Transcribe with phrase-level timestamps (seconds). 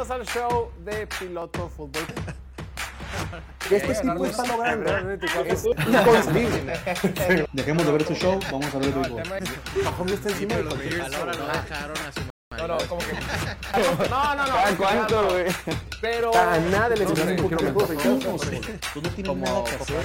[0.00, 2.02] Bienvenidos al show de Piloto Fútbol.
[3.70, 5.10] Este tipo está logrando
[5.44, 6.80] es inconcebible.
[7.52, 9.22] Dejemos de ver su show, vamos a ver el béisbol.
[9.84, 10.76] Mahomes está encima de no no.
[10.76, 11.28] dejaron
[11.98, 12.20] a su
[12.56, 13.12] No, no, como que.
[14.08, 14.52] No, no, no.
[14.54, 15.44] ¿Cada cuánto, güey?
[16.00, 16.34] Pero.
[16.34, 18.78] A nada de no sé, lesionar un meter- Imposible.
[18.94, 20.04] Tú no tienes Como- nada que hacer.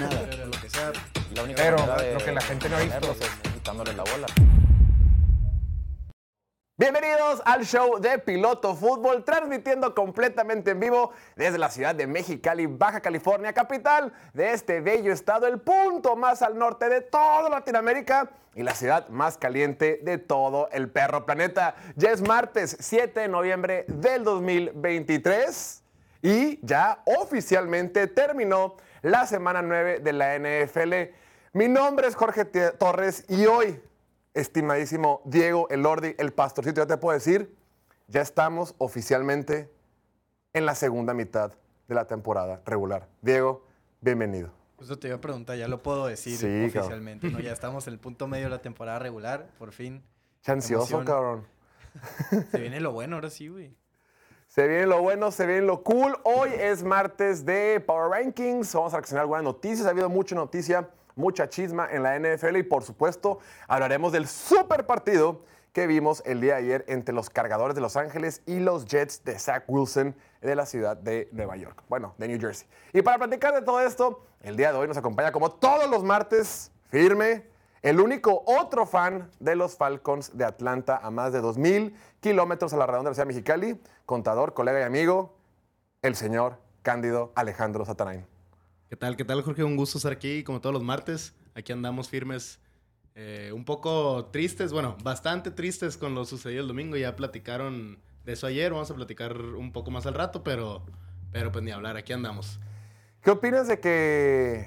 [0.00, 0.26] Nada.
[0.28, 0.92] Pero lo que sea,
[1.34, 3.16] La única Pero de lo que la gente no ha visto.
[3.18, 4.26] es quitándole la bola.
[6.80, 12.64] Bienvenidos al show de Piloto Fútbol, transmitiendo completamente en vivo desde la ciudad de Mexicali,
[12.64, 18.30] Baja California, capital de este bello estado, el punto más al norte de toda Latinoamérica
[18.54, 21.74] y la ciudad más caliente de todo el perro planeta.
[21.96, 25.82] Ya es martes 7 de noviembre del 2023
[26.22, 30.94] y ya oficialmente terminó la semana 9 de la NFL.
[31.52, 33.78] Mi nombre es Jorge Torres y hoy
[34.34, 37.54] estimadísimo Diego Elordi, el pastorcito, ya te puedo decir,
[38.08, 39.70] ya estamos oficialmente
[40.52, 41.52] en la segunda mitad
[41.88, 43.08] de la temporada regular.
[43.22, 43.66] Diego,
[44.00, 44.50] bienvenido.
[44.80, 47.38] Eso te iba a preguntar, ya lo puedo decir Sí, oficialmente, ¿no?
[47.40, 50.02] Ya estamos en el punto medio de la temporada regular, por fin.
[50.46, 51.04] Emoción.
[51.04, 51.46] cabrón.
[52.50, 53.76] Se viene lo bueno ahora sí, güey.
[54.48, 56.16] Se viene lo bueno, se viene lo cool.
[56.24, 58.74] Hoy es martes de Power Rankings.
[58.74, 59.86] Vamos a reaccionar algunas noticias.
[59.86, 64.86] Ha habido mucha noticia, mucha chisma en la NFL y por supuesto hablaremos del super
[64.86, 68.86] partido que vimos el día de ayer entre los cargadores de Los Ángeles y los
[68.86, 72.66] Jets de Zach Wilson de la ciudad de Nueva York, bueno, de New Jersey.
[72.92, 76.02] Y para platicar de todo esto, el día de hoy nos acompaña como todos los
[76.02, 77.46] martes, firme,
[77.82, 82.76] el único otro fan de los Falcons de Atlanta a más de 2.000 kilómetros a
[82.76, 85.36] la redonda de la ciudad Mexicali, contador, colega y amigo,
[86.02, 88.29] el señor Cándido Alejandro Satanain.
[88.90, 89.16] ¿Qué tal?
[89.16, 89.62] ¿Qué tal, Jorge?
[89.62, 91.32] Un gusto estar aquí, como todos los martes.
[91.54, 92.58] Aquí andamos firmes,
[93.14, 96.96] eh, un poco tristes, bueno, bastante tristes con lo sucedido el domingo.
[96.96, 100.82] Ya platicaron de eso ayer, vamos a platicar un poco más al rato, pero,
[101.30, 102.58] pero pues ni hablar, aquí andamos.
[103.22, 104.66] ¿Qué opinas de que,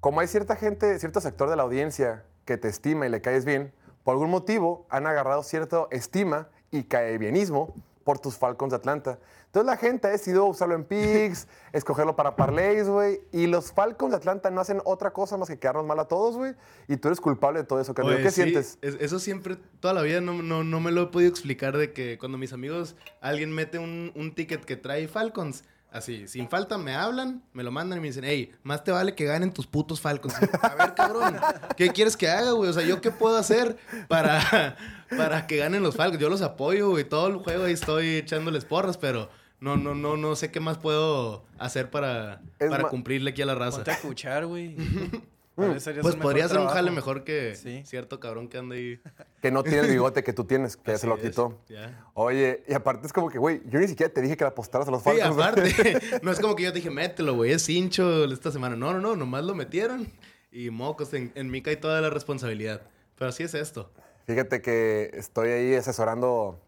[0.00, 3.44] como hay cierta gente, cierto sector de la audiencia que te estima y le caes
[3.44, 3.72] bien,
[4.02, 7.76] por algún motivo han agarrado cierta estima y caebienismo
[8.06, 9.18] por tus Falcons de Atlanta?
[9.46, 14.12] Entonces la gente ha decidido usarlo en picks, escogerlo para parlays, güey, y los Falcons
[14.12, 16.54] de Atlanta no hacen otra cosa más que quedarnos mal a todos, güey,
[16.86, 18.78] y tú eres culpable de todo eso, ¿Qué sí, sientes?
[18.80, 21.92] es- eso siempre, toda la vida no, no, no me lo he podido explicar de
[21.92, 25.64] que cuando mis amigos, alguien mete un, un ticket que trae Falcons,
[25.96, 29.14] así, sin falta me hablan, me lo mandan y me dicen, hey, más te vale
[29.14, 30.34] que ganen tus putos Falcons.
[30.62, 31.36] A ver, cabrón,
[31.76, 32.70] ¿qué quieres que haga, güey?
[32.70, 33.76] O sea, ¿yo qué puedo hacer
[34.08, 34.76] para,
[35.16, 36.20] para que ganen los Falcons?
[36.20, 39.28] Yo los apoyo, güey, todo el juego ahí estoy echándoles porras, pero...
[39.58, 43.46] No, no, no, no sé qué más puedo hacer para, Es para cumplirle aquí a
[43.46, 43.78] la raza.
[43.78, 44.76] Ponte a escuchar, güey.
[45.56, 47.82] Pues podría ser un jale mejor que Sí.
[47.86, 49.00] cierto cabrón que anda ahí.
[49.42, 51.58] Que no tiene el bigote que tú tienes, que ya se lo quitó.
[51.68, 52.04] ya.
[52.14, 54.86] Oye, y aparte es como que, güey, yo ni siquiera te dije que la apostaras
[54.88, 55.34] a los Sí, Falcons.
[55.34, 55.46] güey.
[55.48, 56.20] aparte.
[56.22, 58.76] No es como que yo te dije, mételo, güey, es hincho esta semana.
[58.76, 60.12] No, no, no, nomás lo metieron.
[60.52, 62.82] Y mocos, en, en mí cae toda la responsabilidad.
[63.16, 63.90] Pero así es esto.
[64.26, 66.60] Fíjate que estoy ahí asesorando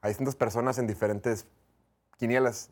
[0.00, 1.46] a distintas personas en diferentes
[2.18, 2.70] quinielas.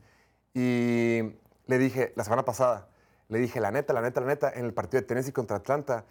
[0.55, 1.23] Y
[1.67, 2.89] le dije, la semana pasada,
[3.29, 6.05] le dije, la neta, la neta, la neta, en el partido de Tennessee contra Atlanta,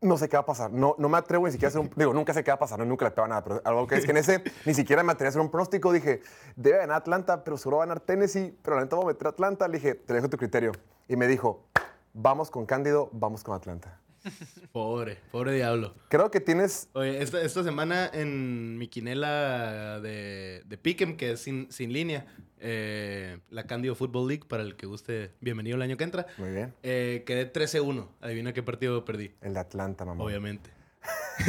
[0.00, 0.70] no sé qué va a pasar.
[0.70, 1.90] No, no me atrevo ni siquiera a hacer un...
[1.96, 3.42] Digo, nunca sé qué va a pasar, no, nunca le pego nada.
[3.42, 5.92] Pero algo que es que en ese ni siquiera me atreví a hacer un pronóstico.
[5.92, 6.20] Dije,
[6.56, 8.56] debe ganar Atlanta, pero seguro va a ganar Tennessee.
[8.62, 9.66] Pero la neta voy a meter a Atlanta.
[9.66, 10.72] Le dije, te dejo tu criterio.
[11.08, 11.64] Y me dijo,
[12.12, 13.98] vamos con Cándido, vamos con Atlanta.
[14.72, 15.94] Pobre, pobre diablo.
[16.08, 21.40] Creo que tienes Oye, esta, esta semana en mi quinela de, de Pick'em, que es
[21.40, 22.26] sin, sin línea,
[22.58, 26.50] eh, la Candido Football League, para el que guste, bienvenido el año que entra, Muy
[26.50, 26.72] bien.
[26.82, 28.08] eh, quedé 13-1.
[28.20, 30.24] Adivina qué partido perdí, el de Atlanta, mamá.
[30.24, 30.70] obviamente.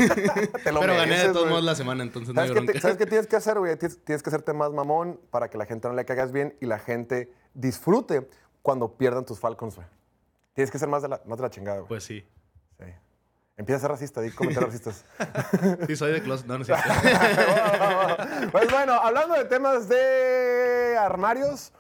[0.64, 2.72] Te lo Pero gané de todos modos la semana, entonces no hay ¿Sabes qué, te-
[2.74, 2.82] bronca.
[2.82, 3.76] ¿Sabes qué tienes que hacer, güey?
[3.80, 6.66] Tienes, tienes que hacerte más mamón para que la gente no le cagas bien y
[6.66, 8.28] la gente disfrute
[8.62, 9.88] cuando pierdan tus Falcons, güey.
[10.54, 11.88] Tienes que ser más de la, más de la chingada, güey.
[11.88, 12.26] Pues sí.
[12.80, 12.86] Sí.
[13.58, 15.06] Empieza a ser racista, di comentarios racistas.
[15.88, 16.46] Sí, soy de closet.
[16.46, 16.84] No, no cierto.
[18.52, 21.72] pues bueno, hablando de temas de armarios,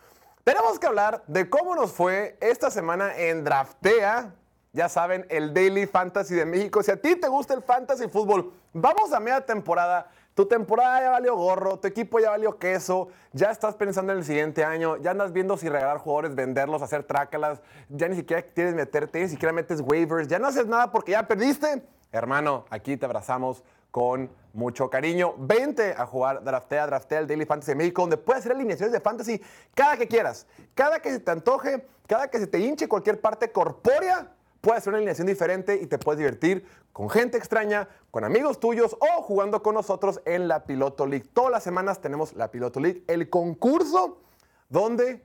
[0.44, 4.34] tenemos que hablar de cómo nos fue esta semana en Draftea.
[4.74, 6.84] Ya saben, el Daily Fantasy de México.
[6.84, 10.12] Si a ti te gusta el fantasy fútbol, vamos a media temporada.
[10.36, 14.26] Tu temporada ya valió gorro, tu equipo ya valió queso, ya estás pensando en el
[14.26, 18.76] siguiente año, ya andas viendo si regalar jugadores, venderlos, hacer trácalas, ya ni siquiera quieres
[18.76, 21.84] meterte, ni siquiera metes waivers, ya no haces nada porque ya perdiste.
[22.12, 25.36] Hermano, aquí te abrazamos con mucho cariño.
[25.38, 29.00] Vente a jugar Draftea, Draftea el Daily Fantasy de México, donde puedes hacer alineaciones de
[29.00, 29.42] fantasy
[29.74, 33.54] cada que quieras, cada que se te antoje, cada que se te hinche cualquier parte
[33.54, 34.34] corpórea
[34.66, 38.98] puedes hacer una alineación diferente y te puedes divertir con gente extraña, con amigos tuyos
[39.00, 41.28] o jugando con nosotros en la Piloto League.
[41.32, 44.24] Todas las semanas tenemos la Piloto League, el concurso
[44.68, 45.22] donde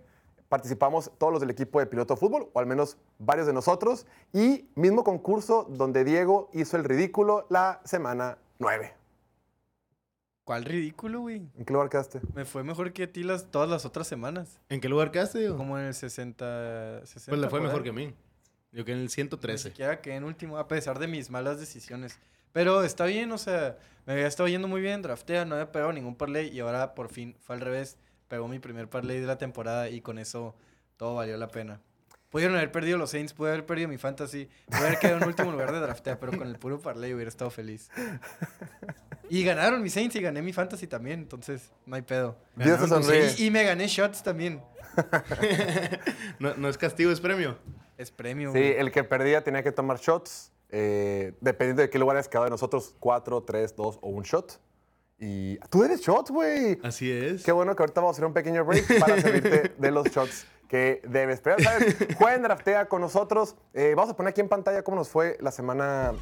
[0.51, 4.69] participamos todos los del equipo de piloto fútbol, o al menos varios de nosotros, y
[4.75, 8.93] mismo concurso donde Diego hizo el ridículo la semana 9.
[10.45, 11.49] ¿Cuál ridículo, güey?
[11.57, 12.21] ¿En qué lugar quedaste?
[12.35, 14.61] Me fue mejor que a ti las, todas las otras semanas.
[14.69, 15.57] ¿En qué lugar quedaste, Diego?
[15.57, 17.07] Como en el 60...
[17.07, 17.85] 60 Pues le fue mejor ahí.
[17.85, 18.15] que a mí.
[18.73, 19.71] Yo quedé en el Ni 113.
[19.71, 22.19] siquiera quedé en último, a pesar de mis malas decisiones.
[22.53, 25.93] Pero está bien, o sea, me había estado yendo muy bien, draftea, no había pegado
[25.93, 27.97] ningún parlay y ahora por fin fue al revés.
[28.29, 30.57] Pegó mi primer parlay de la temporada y con eso
[30.97, 31.81] todo valió la pena.
[32.29, 35.51] Pudieron haber perdido los Saints, pude haber perdido mi fantasy, pude haber quedado en último
[35.51, 37.91] lugar de draftea, pero con el puro parlay hubiera estado feliz.
[39.29, 42.39] Y ganaron mis Saints y gané mi fantasy también, entonces no hay pedo.
[42.55, 43.35] Dios te sonríe.
[43.39, 44.63] Y, y me gané shots también.
[46.39, 47.59] No, no es castigo, es premio.
[48.01, 48.51] Es premio.
[48.51, 48.79] Sí, güey.
[48.79, 52.51] el que perdía tenía que tomar shots, eh, dependiendo de qué lugar hayas quedado de
[52.51, 54.59] nosotros, cuatro, tres, dos o un shot.
[55.19, 56.79] Y tú eres shot, güey.
[56.83, 57.45] Así es.
[57.45, 60.47] Qué bueno que ahorita vamos a hacer un pequeño break para servirte de los shots
[60.71, 61.41] que debes.
[61.41, 63.57] Pero ya sabes, jueguen draftea con nosotros.
[63.75, 66.13] Eh, vamos a poner aquí en pantalla cómo nos fue la semana,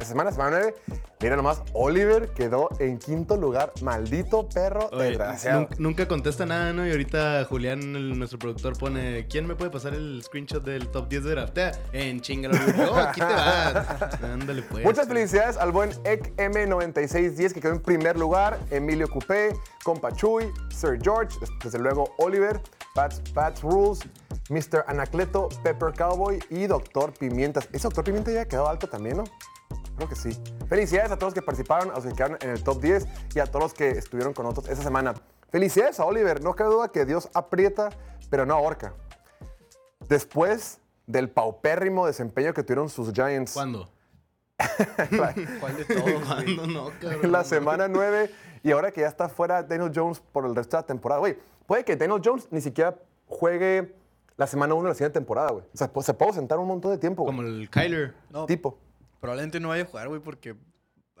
[0.00, 0.74] la semana, semana 9.
[1.20, 3.72] Mira nomás, Oliver quedó en quinto lugar.
[3.82, 5.60] Maldito perro Oye, desgraciado.
[5.60, 6.86] nunca, nunca contesta nada, ¿no?
[6.86, 11.08] Y ahorita Julián, el- nuestro productor, pone: ¿Quién me puede pasar el screenshot del top
[11.08, 11.72] 10 de Draftea?
[11.92, 12.54] En chingalo.
[12.90, 14.22] Oh, aquí te vas.
[14.22, 14.84] Ándale, pues.
[14.84, 19.54] Muchas felicidades al buen ECM9610 que quedó en primer lugar, Emilio Coupé,
[19.84, 22.60] Compa Chuy, Sir George, desde luego Oliver,
[22.94, 23.97] Pats, Pats Rules,
[24.48, 24.84] Mr.
[24.86, 27.68] Anacleto, Pepper Cowboy y Doctor Pimientas.
[27.72, 29.24] Ese Doctor Pimienta ya quedó alto también, ¿no?
[29.96, 30.30] Creo que sí.
[30.68, 33.40] Felicidades a todos los que participaron, a los que quedaron en el top 10 y
[33.40, 35.14] a todos los que estuvieron con nosotros esa semana.
[35.50, 37.90] Felicidades a Oliver, no cabe duda que Dios aprieta,
[38.30, 38.94] pero no ahorca.
[40.08, 43.88] Después del paupérrimo desempeño que tuvieron sus Giants ¿Cuándo?
[45.60, 46.02] ¿Cuál de todos?
[46.02, 46.20] güey?
[46.20, 47.32] ¿Cuándo no, cabrón?
[47.32, 48.30] la semana 9
[48.62, 51.20] y ahora que ya está fuera Daniel Jones por el resto de la temporada.
[51.20, 52.96] Güey, puede que Daniel Jones ni siquiera
[53.28, 53.94] juegue
[54.36, 55.64] la semana 1 de la siguiente temporada, güey.
[55.72, 57.34] O sea, pues, se puede sentar un montón de tiempo, güey.
[57.36, 58.14] Como el Kyler.
[58.30, 58.78] No, Tipo.
[59.20, 60.56] Probablemente no vaya a jugar, güey, porque.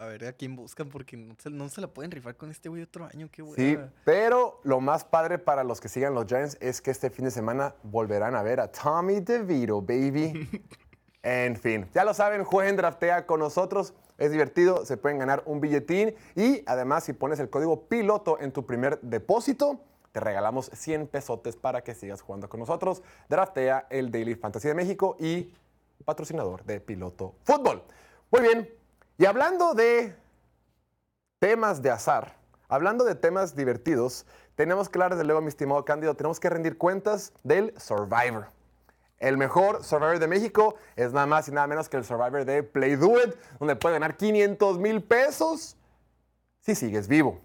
[0.00, 2.68] A ver a quién buscan, porque no se, no se la pueden rifar con este
[2.68, 3.28] güey otro año.
[3.32, 3.88] Qué Sí, güey.
[4.04, 7.32] pero lo más padre para los que sigan los Giants es que este fin de
[7.32, 10.48] semana volverán a ver a Tommy DeVito, baby.
[11.24, 13.92] en fin, ya lo saben, jueguen draftea con nosotros.
[14.18, 18.52] Es divertido, se pueden ganar un billetín y además si pones el código piloto en
[18.52, 19.80] tu primer depósito,
[20.12, 23.02] te regalamos 100 pesotes para que sigas jugando con nosotros.
[23.28, 25.52] Draftea el Daily Fantasy de México y
[26.04, 27.82] patrocinador de Piloto Fútbol.
[28.30, 28.70] Muy bien,
[29.16, 30.14] y hablando de
[31.38, 32.36] temas de azar,
[32.68, 36.78] hablando de temas divertidos, tenemos que hablar, desde luego, mi estimado Cándido, tenemos que rendir
[36.78, 38.48] cuentas del Survivor.
[39.18, 42.62] El mejor Survivor de México es nada más y nada menos que el Survivor de
[42.62, 43.14] Play Do
[43.58, 45.76] donde puedes ganar 500 mil pesos
[46.60, 47.40] si sigues vivo.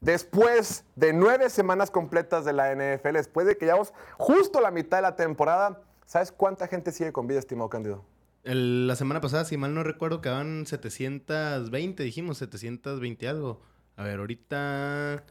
[0.00, 4.98] Después de nueve semanas completas de la NFL, después de que llevamos justo la mitad
[4.98, 8.04] de la temporada, ¿sabes cuánta gente sigue con vida, estimado Cándido?
[8.44, 13.60] El- la semana pasada, si mal no recuerdo, quedaban 720, dijimos, 720 algo.
[13.96, 15.24] A ver, ahorita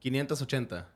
[0.00, 0.88] 580.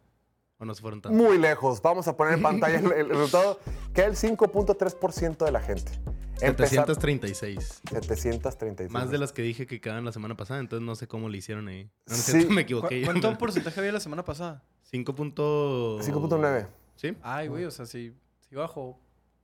[0.58, 1.16] ¿O no se fueron tanto?
[1.16, 1.80] Muy lejos.
[1.82, 3.58] Vamos a poner en pantalla el, el resultado,
[3.94, 5.92] que el 5.3% de la gente.
[6.40, 7.80] Empezar- 736.
[7.90, 8.90] 736.
[8.90, 11.38] Más de las que dije que quedaban la semana pasada, entonces no sé cómo le
[11.38, 11.90] hicieron ahí.
[12.06, 12.32] No, Sí.
[12.32, 13.02] cierto, me ¿Cu- equivoqué.
[13.04, 14.62] ¿Cuánto porcentaje había la semana pasada?
[14.90, 16.02] 5.9.
[16.02, 16.66] 5.9.
[16.96, 17.16] ¿Sí?
[17.22, 18.12] Ay, güey, o sea, si,
[18.48, 18.98] si bajo,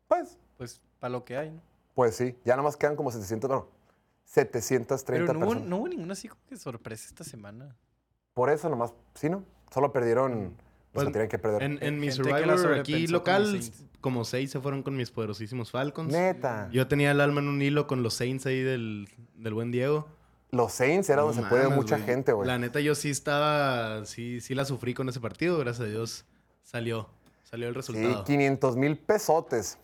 [0.09, 1.61] Pues, pues para lo que hay, ¿no?
[1.95, 2.37] pues sí.
[2.45, 3.69] Ya nomás quedan como 700, no,
[4.25, 5.69] 730 Pero no hubo, personas.
[5.71, 7.77] no hubo ninguna así como que sorpresa esta semana.
[8.35, 9.45] Por eso nomás, sí, ¿no?
[9.73, 10.53] Solo perdieron los
[10.93, 11.63] Pues, que tenían que perder.
[11.63, 12.15] En, en mi que
[12.47, 13.73] la Survivor aquí local, los.
[14.01, 16.13] Como seis se fueron con mis poderosísimos Falcons.
[16.13, 16.69] Neta.
[16.73, 20.09] Yo tenía el alma en un hilo con los Saints ahí del, del buen Diego.
[20.53, 22.47] Los Saints era No donde se puede mucha gente, güey.
[22.47, 25.59] La neta, yo sí estaba, sí, sí la sufrí con ese partido.
[25.59, 26.25] Gracias a Dios
[26.63, 27.09] salió,
[27.45, 28.25] salió el Sí, resultado.
[28.25, 29.79] 500 mil pesotes.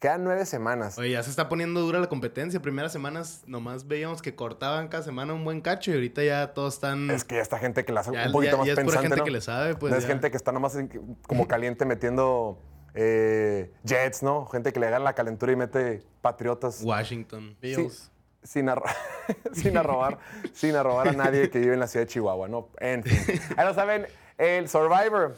[0.00, 0.96] Quedan nueve semanas.
[0.96, 2.62] Oye, ya se está poniendo dura la competencia.
[2.62, 6.74] Primeras semanas nomás veíamos que cortaban cada semana un buen cacho y ahorita ya todos
[6.74, 7.10] están...
[7.10, 8.76] Es que ya está gente que la hace ya, un poquito ya- más ya es
[8.78, 9.24] pura pensante, gente ¿no?
[9.24, 9.90] que le sabe, pues.
[9.92, 10.78] no es gente que está nomás
[11.26, 12.62] como caliente metiendo
[13.00, 14.46] eh, jets, ¿no?
[14.46, 17.56] Gente que le hagan la calentura y mete patriotas Washington.
[17.60, 18.10] Bills.
[18.42, 18.82] sin, arro-
[19.52, 20.18] sin arrobar,
[20.52, 22.68] sin arrobar a nadie que vive en la ciudad de Chihuahua, ¿no?
[22.80, 23.40] En fin.
[23.56, 25.36] Ahí lo saben, el Survivor.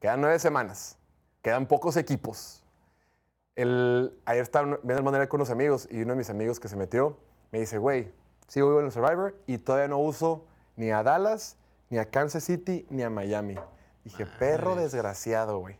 [0.00, 0.98] Quedan nueve semanas.
[1.40, 2.62] Quedan pocos equipos.
[3.56, 6.68] El, ayer estaba viendo el Monterrey con unos amigos y uno de mis amigos que
[6.68, 7.18] se metió
[7.52, 8.10] me dice, güey,
[8.48, 10.46] sigo vivo en el Survivor y todavía no uso
[10.76, 11.56] ni a Dallas,
[11.90, 13.56] ni a Kansas City, ni a Miami.
[14.04, 15.76] Dije, perro desgraciado, güey.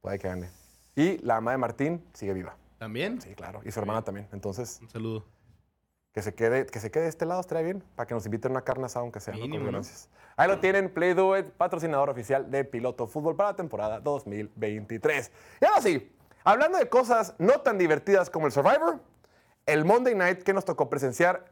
[0.00, 0.50] Puede que gane.
[0.94, 2.56] Y la mamá de Martín sigue viva.
[2.78, 3.20] ¿También?
[3.20, 3.60] Sí, claro.
[3.64, 4.28] Y su hermana también.
[4.32, 5.24] Entonces, Un saludo.
[6.12, 8.52] que se quede, que se quede de este lado, estaría bien, para que nos inviten
[8.52, 9.40] a una carne asada, aunque sea, ¿no?
[9.40, 9.70] Mínimo, ¿no?
[9.72, 10.08] ganancias.
[10.36, 15.32] Ahí lo tienen, Play Do It, patrocinador oficial de Piloto Fútbol para la temporada 2023.
[15.60, 16.12] Y ahora sí,
[16.44, 19.00] hablando de cosas no tan divertidas como el Survivor,
[19.66, 21.44] el Monday Night que nos tocó presenciar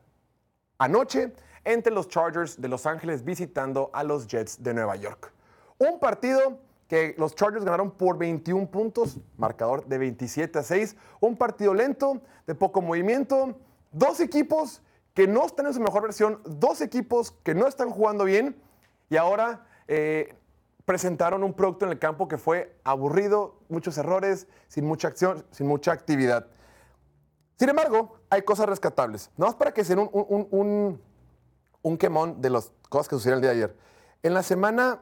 [0.78, 1.32] anoche
[1.64, 5.32] entre los Chargers de Los Ángeles visitando a los Jets de Nueva York.
[5.78, 10.96] Un partido que los Chargers ganaron por 21 puntos, marcador de 27 a 6.
[11.20, 13.58] Un partido lento, de poco movimiento.
[13.92, 14.82] Dos equipos
[15.14, 18.60] que no están en su mejor versión, dos equipos que no están jugando bien
[19.08, 20.34] y ahora eh,
[20.84, 25.66] presentaron un producto en el campo que fue aburrido, muchos errores, sin mucha acción, sin
[25.66, 26.46] mucha actividad.
[27.58, 29.30] Sin embargo, hay cosas rescatables.
[29.38, 31.00] Nada más para que sea un, un, un-
[31.82, 33.76] un- quemón de las cosas que sucedieron el día de ayer.
[34.22, 35.00] En la semana,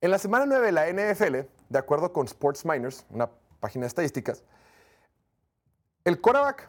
[0.00, 3.28] en la semana 9 de la NFL, de acuerdo con Sports Miners, una
[3.60, 4.42] página de estadísticas,
[6.04, 6.68] el quarterback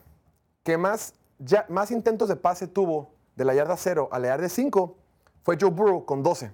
[0.63, 4.49] que más, ya, más intentos de pase tuvo de la yarda 0 a la yarda
[4.49, 4.97] 5
[5.43, 6.51] fue Joe Burrow con 12.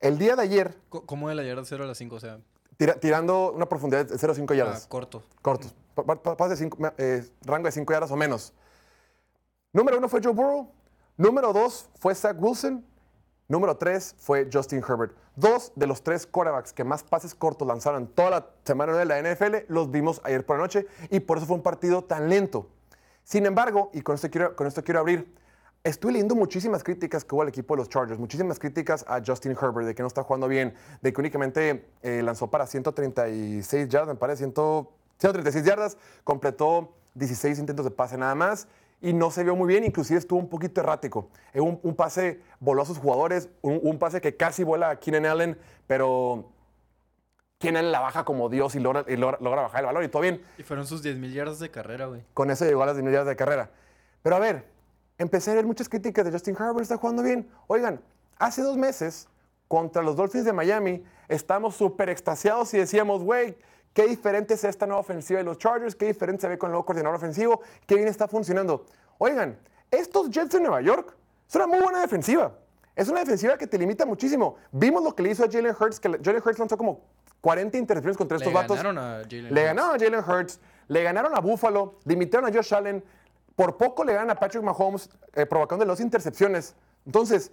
[0.00, 2.16] El día de ayer, ¿Cómo de la yarda 0 a las 5?
[2.16, 2.40] O sea,
[2.78, 4.86] tira- tirando una profundidad de 0 a 5 ah, yardas.
[4.86, 5.22] corto.
[5.42, 5.74] cortos.
[5.94, 8.54] Pa- pa- pa- Pase de cinco- eh, rango de 5 yardas o menos.
[9.72, 10.72] Número uno fue Joe Burrow.
[11.16, 12.84] Número dos fue Zach Wilson.
[13.50, 15.12] Número tres fue Justin Herbert.
[15.34, 19.20] Dos de los tres quarterbacks que más pases cortos lanzaron toda la semana de la
[19.20, 22.68] NFL los vimos ayer por la noche y por eso fue un partido tan lento.
[23.24, 25.34] Sin embargo, y con esto quiero, con esto quiero abrir,
[25.82, 29.56] estuve leyendo muchísimas críticas que hubo al equipo de los Chargers, muchísimas críticas a Justin
[29.60, 34.14] Herbert de que no está jugando bien, de que únicamente eh, lanzó para 136 yardas,
[34.14, 34.54] me parece, 100
[35.18, 38.68] 136 yardas, completó 16 intentos de pase nada más
[39.00, 41.28] y no se vio muy bien, inclusive estuvo un poquito errático.
[41.52, 44.96] Eh, Un, un pase voló a sus jugadores, un, un pase que casi vuela a
[45.00, 46.50] Keenan Allen, pero
[47.58, 50.08] Keenan Allen la baja como Dios y logra, y logra- logra bajar el balón y
[50.08, 52.22] todo bien Y fueron sus 10 mil yardas de carrera, güey.
[52.34, 53.70] con eso llegó a las 10 yardas de carrera.
[54.22, 54.64] Pero a ver,
[55.18, 57.48] empecé a ver muchas críticas de Justin Herbert, está jugando bien.
[57.68, 58.00] Oigan,
[58.38, 59.28] hace dos meses,
[59.68, 63.56] contra los Dolphins de Miami, estábamos súper extasiados y decíamos, güey,
[63.92, 66.72] qué diferente es esta nueva ofensiva de los Chargers, qué diferente se ve con el
[66.72, 68.86] nuevo coordinador ofensivo, qué bien está funcionando.
[69.18, 69.58] Oigan,
[69.90, 71.16] estos Jets de Nueva York
[71.48, 72.52] es una muy buena defensiva.
[72.94, 74.56] Es una defensiva que te limita muchísimo.
[74.72, 77.00] Vimos lo que le hizo a Jalen Hurts, que Jalen Hurts lanzó como
[77.40, 78.76] 40 intercepciones contra Le estos vatos.
[78.76, 82.74] ganaron a Jalen Le ganaron a Jalen Hurts, le ganaron a Buffalo, limitaron a Josh
[82.74, 83.02] Allen,
[83.56, 86.74] por poco le ganan a Patrick Mahomes, eh, provocando dos intercepciones.
[87.06, 87.52] Entonces,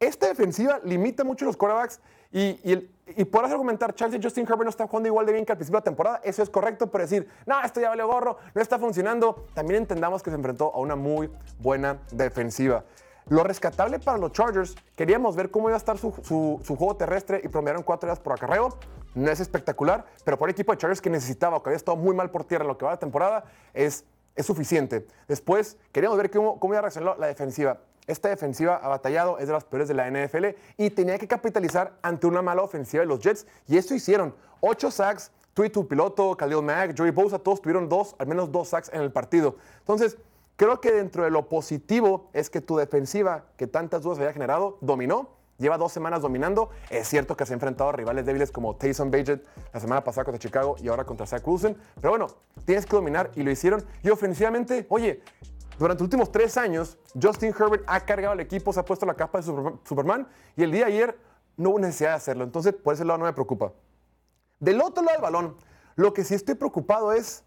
[0.00, 2.00] esta defensiva limita mucho los quarterbacks
[2.34, 5.44] y, y, el- y podrás argumentar, y Justin Herbert no están jugando igual de bien
[5.46, 6.20] que al principio de la temporada.
[6.24, 9.46] Eso es correcto, pero decir, no, esto ya vale gorro, no está funcionando.
[9.54, 12.84] También entendamos que se enfrentó a una muy buena defensiva.
[13.28, 16.96] Lo rescatable para los Chargers, queríamos ver cómo iba a estar su, su- su juego
[16.96, 18.70] terrestre y promediaron cuatro yardas por acarreo.
[19.14, 21.96] No es espectacular, pero por el equipo de Chargers que necesitaba o que había estado
[21.96, 25.06] muy mal por tierra en lo que va la temporada, es, es suficiente.
[25.28, 27.78] Después, queríamos ver cómo, cómo iba a reaccionar la defensiva.
[28.06, 30.46] Esta defensiva ha batallado, es de las peores de la NFL
[30.76, 34.34] y tenía que capitalizar ante una mala ofensiva de los Jets y eso hicieron.
[34.60, 38.68] Ocho sacks, Tui tu piloto, Khalil Mack, Joey Bosa, todos tuvieron dos, al menos dos
[38.68, 39.54] sacks en el partido.
[39.78, 40.18] Entonces,
[40.56, 44.78] creo que dentro de lo positivo es que tu defensiva, que tantas dudas había generado,
[44.80, 45.30] dominó.
[45.58, 46.70] Lleva dos semanas dominando.
[46.90, 50.24] Es cierto que se ha enfrentado a rivales débiles como Taysom Bagent la semana pasada
[50.24, 51.76] contra Chicago y ahora contra Zach Wilson.
[51.94, 52.26] Pero bueno,
[52.64, 53.84] tienes que dominar y lo hicieron.
[54.02, 55.22] Y ofensivamente, oye,
[55.78, 59.14] durante los últimos tres años, Justin Herbert ha cargado al equipo, se ha puesto la
[59.14, 61.18] capa de Superman- y el día de ayer
[61.56, 62.44] no hubo necesidad de hacerlo.
[62.44, 63.72] Entonces, por ese lado no me preocupa.
[64.60, 65.56] Del otro lado del balón,
[65.96, 67.44] lo que sí estoy preocupado es,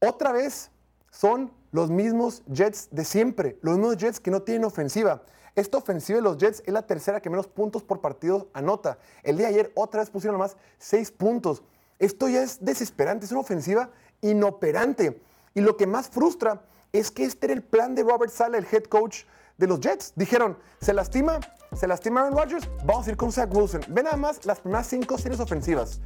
[0.00, 0.70] otra vez,
[1.10, 5.22] son los mismos Jets de siempre, los mismos Jets que no tienen ofensiva.
[5.54, 8.98] Esta ofensiva de los Jets es la tercera que menos puntos por partido anota.
[9.22, 11.62] El día de ayer otra vez pusieron más seis puntos.
[11.98, 13.90] Esto ya es desesperante, es una ofensiva
[14.20, 15.22] inoperante.
[15.54, 16.62] Y lo que más frustra
[16.92, 19.24] es que este era el plan de Robert Sala, el head coach
[19.58, 20.12] de los Jets.
[20.16, 21.40] Dijeron, se lastima,
[21.74, 23.82] se lastima Aaron Rodgers, vamos a ir con Zach Wilson.
[23.88, 26.00] Ve nada más las primeras cinco series ofensivas.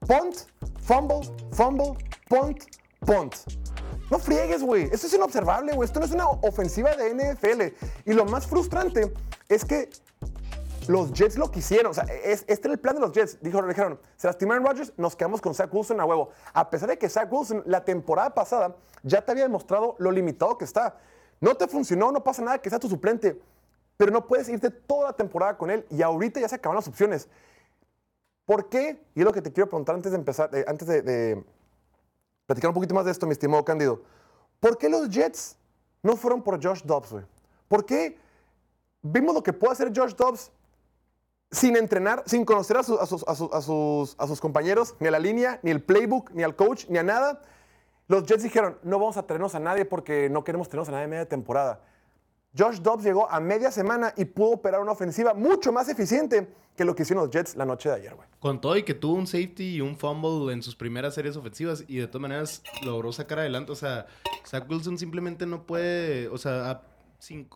[0.00, 0.36] Punt,
[0.82, 1.20] fumble,
[1.52, 1.94] fumble,
[2.28, 2.64] punt,
[3.00, 3.34] punt.
[4.10, 4.84] No friegues, güey.
[4.92, 5.86] Esto es inobservable, güey.
[5.86, 8.08] Esto no es una ofensiva de NFL.
[8.08, 9.12] Y lo más frustrante
[9.48, 9.90] es que
[10.88, 11.90] los Jets lo quisieron.
[11.90, 13.38] O sea, es- este era el plan de los Jets.
[13.40, 16.30] Dijo, dijeron, se lastimaron Rodgers, nos quedamos con Zach Wilson a huevo.
[16.52, 20.56] A pesar de que Zach Wilson la temporada pasada ya te había demostrado lo limitado
[20.58, 20.96] que está.
[21.40, 23.40] No te funcionó, no pasa nada que sea tu suplente.
[23.96, 26.86] Pero no puedes irte toda la temporada con él y ahorita ya se acaban las
[26.88, 27.28] opciones.
[28.44, 29.02] ¿Por qué?
[29.14, 31.44] Y es lo que te quiero preguntar antes de empezar, eh, antes de, de
[32.46, 34.02] platicar un poquito más de esto, mi estimado Cándido.
[34.60, 35.56] ¿Por qué los Jets
[36.02, 37.24] no fueron por Josh Dobbs, güey?
[37.68, 38.18] ¿Por qué
[39.02, 40.50] vimos lo que puede hacer Josh Dobbs
[41.50, 45.82] sin entrenar, sin conocer a, su- a sus, compañeros, ni a la línea, ni el
[45.82, 47.42] playbook, ni al coach, ni a nada.
[48.08, 51.04] Los Jets dijeron, no vamos a traernos a nadie porque no queremos tenernos a nadie
[51.04, 51.80] en media temporada.
[52.56, 56.84] Josh Dobbs llegó a media semana y pudo operar una ofensiva mucho más eficiente que
[56.84, 58.28] lo que hicieron los Jets la noche de ayer, güey.
[58.40, 61.84] Con todo y que tuvo un safety y un fumble en sus primeras series ofensivas
[61.86, 63.72] y de todas maneras logró sacar adelante.
[63.72, 64.06] O sea,
[64.46, 66.82] Zach Wilson simplemente no puede, o sea,
[67.18, 67.46] si,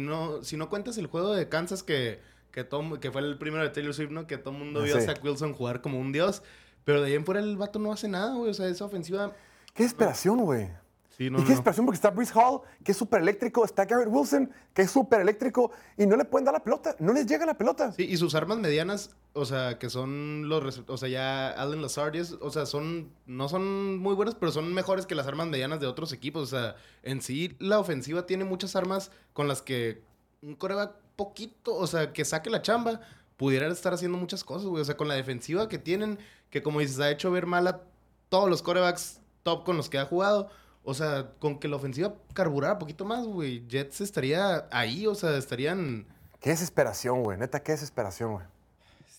[0.00, 2.20] no, si no cuentas el juego de Kansas que,
[2.50, 4.26] que, todo- que fue el primero de Taylor Swift, ¿no?
[4.26, 5.00] Que todo el mundo Ah, vio a.
[5.00, 6.42] Zach Wilson jugar como un dios.
[6.84, 8.50] Pero de ahí en fuera el vato no hace nada, güey.
[8.50, 9.32] O sea, esa ofensiva...
[9.74, 10.68] Qué desesperación, güey.
[11.16, 11.48] Sí, no, y qué no.
[11.50, 15.20] desesperación porque está Brees Hall, que es súper eléctrico, está Garrett Wilson, que es súper
[15.20, 17.92] eléctrico, y no le pueden dar la pelota, no les llega la pelota.
[17.92, 22.38] Sí, y sus armas medianas, o sea, que son los, o sea, ya Allen Lazardius,
[22.40, 25.86] o sea, son, no son muy buenas, pero son mejores que las armas medianas de
[25.88, 26.42] otros equipos.
[26.42, 30.02] O sea, en sí la ofensiva tiene muchas armas con las que
[30.42, 33.00] un coreback poquito, o sea, que saque la chamba,
[33.36, 34.82] pudiera estar haciendo muchas cosas, güey.
[34.82, 36.18] O sea, con la defensiva que tienen,
[36.50, 37.80] que como dices, ha hecho ver mal a
[38.28, 40.50] todos los corebacks top con los que ha jugado.
[40.82, 45.14] O sea, con que la ofensiva carburara un poquito más, güey, Jets estaría ahí, o
[45.14, 46.06] sea, estarían...
[46.40, 47.38] Qué desesperación, güey.
[47.38, 48.46] Neta, qué desesperación, güey.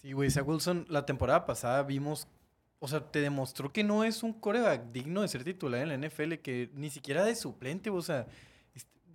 [0.01, 2.27] Sí, güey, Zach Wilson, la temporada pasada vimos,
[2.79, 6.07] o sea, te demostró que no es un coreback digno de ser titular en la
[6.07, 8.25] NFL, que ni siquiera de suplente, o sea,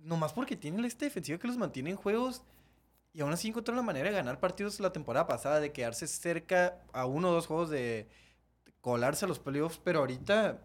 [0.03, 2.43] nomás porque tiene esta defensiva que los mantiene en juegos
[3.13, 6.81] y aún así encontró la manera de ganar partidos la temporada pasada, de quedarse cerca
[6.93, 8.07] a uno o dos juegos de
[8.81, 10.61] colarse a los playoffs, pero ahorita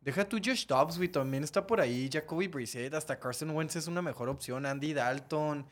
[0.00, 3.86] deja tu Josh Dobbs, güey, también está por ahí, Jacoby Brissett, hasta Carson Wentz es
[3.86, 5.66] una mejor opción, Andy Dalton,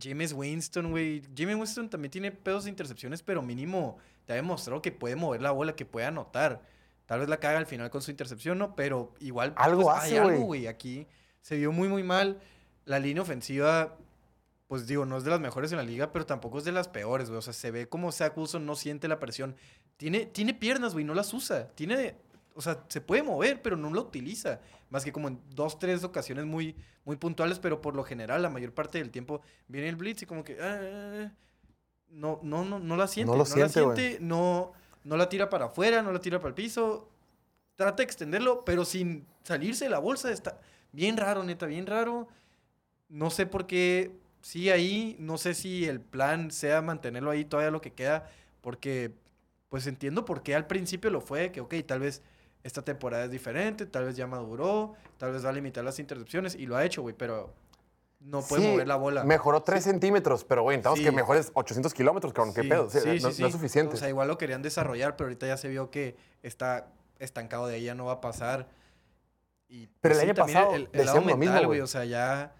[0.00, 1.22] James Winston, güey.
[1.36, 5.40] James Winston también tiene pedos de intercepciones, pero mínimo te ha demostrado que puede mover
[5.40, 6.62] la bola, que puede anotar.
[7.06, 8.76] Tal vez la caga al final con su intercepción, ¿no?
[8.76, 10.66] Pero igual Algo pues, hace, hay algo, güey.
[10.66, 11.06] Aquí
[11.42, 12.40] se vio muy, muy mal.
[12.84, 13.96] La línea ofensiva,
[14.66, 16.88] pues digo, no es de las mejores en la liga, pero tampoco es de las
[16.88, 17.38] peores, güey.
[17.38, 19.56] O sea, se ve como Zach Wilson no siente la presión.
[19.96, 21.68] Tiene, tiene piernas, güey, no las usa.
[21.74, 22.16] Tiene,
[22.54, 24.60] o sea, se puede mover, pero no la utiliza.
[24.90, 28.50] Más que como en dos, tres ocasiones muy, muy puntuales, pero por lo general, la
[28.50, 30.58] mayor parte del tiempo viene el blitz y como que...
[30.60, 31.32] ah,
[32.10, 33.30] no, no, no, no la siente.
[33.30, 33.96] lo No, la siente, güey.
[33.96, 34.72] siente, no,
[35.04, 37.10] no la tira para afuera, no la tira para el piso.
[37.76, 40.30] Trata de extenderlo, pero sin salirse de la bolsa.
[40.32, 40.58] Está
[40.92, 42.28] bien raro, neta, bien raro.
[43.08, 47.70] No sé por qué sí ahí, no sé si el plan sea mantenerlo ahí todavía
[47.70, 49.12] lo que queda, porque
[49.68, 52.22] pues entiendo por qué al principio lo fue, que ok, tal vez
[52.62, 56.54] esta temporada es diferente, tal vez ya maduró, tal vez va a limitar las intercepciones
[56.54, 57.52] y lo ha hecho, güey, pero
[58.20, 59.24] no puede Sí, mover la bola.
[59.24, 61.04] Mejoró 3 centímetros, pero güey, necesitamos Sí.
[61.04, 62.52] que mejores 800 kilómetros, cabrón.
[62.54, 62.90] ¿Qué Sí, pedo?
[62.90, 63.44] Sí, sí, no, sí, no sí.
[63.44, 63.94] es suficiente.
[63.94, 66.88] O sea, igual lo querían desarrollar, pero ahorita ya se vio que está
[67.20, 68.68] estancado de ahí, ya no va a pasar.
[69.68, 72.54] Y, Pero el año pasado el, el lado mental, güey, o sea, ya...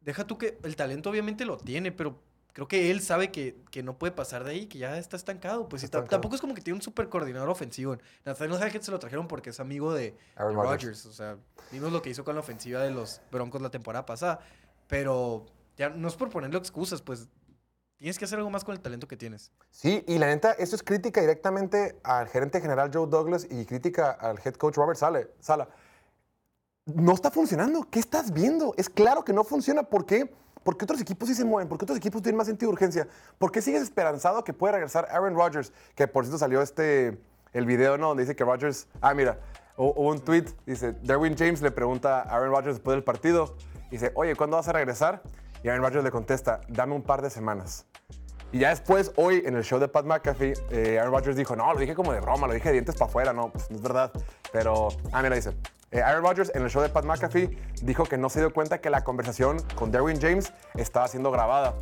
[0.00, 2.20] Deja tú que el talento obviamente lo tiene, pero
[2.52, 5.68] creo que él sabe que, que no puede pasar de ahí, que ya está estancado.
[5.68, 6.20] Pues Está ta- estancado.
[6.20, 7.96] tampoco es como que tiene un super coordinador ofensivo.
[8.24, 11.06] Nathaniel Hackett se lo trajeron porque es amigo de, de Rodgers.
[11.06, 11.38] O sea,
[11.70, 14.40] vimos lo que hizo con la ofensiva de los Broncos la temporada pasada.
[14.88, 17.28] Pero ya no es por ponerle excusas, pues
[17.96, 19.52] tienes que hacer algo más con el talento que tienes.
[19.70, 24.10] Sí, y la neta, esto es crítica directamente al gerente general Joe Douglas y crítica
[24.10, 25.68] al head coach Robert Sala.
[26.86, 27.86] No está funcionando.
[27.90, 28.74] ¿Qué estás viendo?
[28.76, 29.84] Es claro que no funciona.
[29.84, 30.34] ¿Por qué?
[30.64, 33.08] Porque otros equipos sí se mueven, porque otros equipos tienen más sentido de urgencia.
[33.38, 35.72] ¿Por qué sigues esperanzado que pueda regresar Aaron Rodgers?
[35.94, 37.20] Que por cierto salió este,
[37.52, 38.08] el video, ¿no?
[38.08, 38.86] Donde dice que Rodgers.
[39.00, 39.38] Ah, mira,
[39.76, 40.46] hu- hubo un tweet.
[40.66, 43.56] Dice: Derwin James le pregunta a Aaron Rodgers después del partido.
[43.90, 45.22] Dice: Oye, ¿cuándo vas a regresar?
[45.62, 47.86] Y Aaron Rodgers le contesta: Dame un par de semanas.
[48.52, 51.72] Y ya después, hoy, en el show de Pat McAfee, eh, Aaron Rodgers dijo, no,
[51.72, 53.82] lo dije como de broma, lo dije de dientes para afuera, no, pues no es
[53.82, 54.12] verdad.
[54.52, 55.56] Pero, ah, mira, dice,
[55.92, 58.80] eh, Aaron Rodgers en el show de Pat McAfee dijo que no se dio cuenta
[58.80, 61.74] que la conversación con Derwin James estaba siendo grabada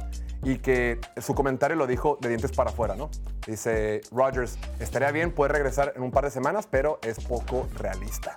[0.42, 3.08] y que su comentario lo dijo de dientes para afuera, ¿no?
[3.46, 8.34] Dice, Rodgers, estaría bien poder regresar en un par de semanas, pero es poco realista.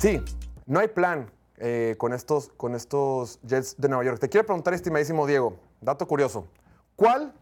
[0.00, 0.22] Sí,
[0.66, 4.18] no hay plan eh, con, estos, con estos Jets de Nueva York.
[4.18, 6.48] Te quiero preguntar, estimadísimo Diego, dato curioso.
[6.96, 7.34] ¿Cuál,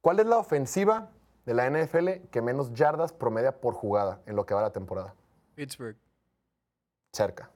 [0.00, 1.10] ¿Cuál es la ofensiva
[1.44, 5.14] de la NFL que menos yardas promedia por jugada en lo que va la temporada?
[5.58, 5.96] Pittsburgh.
[7.12, 7.50] Cerca.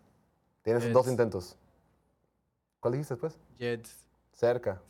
[0.62, 0.92] Tienes Jets.
[0.92, 1.56] dos intentos.
[2.80, 3.38] ¿Cuál dijiste después?
[3.58, 3.96] Jets.
[4.32, 4.82] Cerca.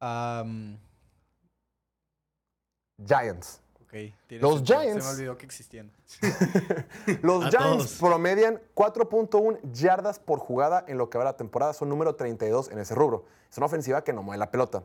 [0.00, 0.76] Am,
[3.06, 3.60] Giants.
[3.82, 3.90] ok.
[4.26, 5.92] tiene Los sentido, Se Giants- me olvidó que existían.
[7.22, 7.98] Los A Giants todos.
[7.98, 11.72] promedian 4.1 yardas por jugada en lo que va la temporada.
[11.72, 13.26] Son número 32 en ese rubro.
[13.48, 14.82] Es una ofensiva que no mueve la pelota.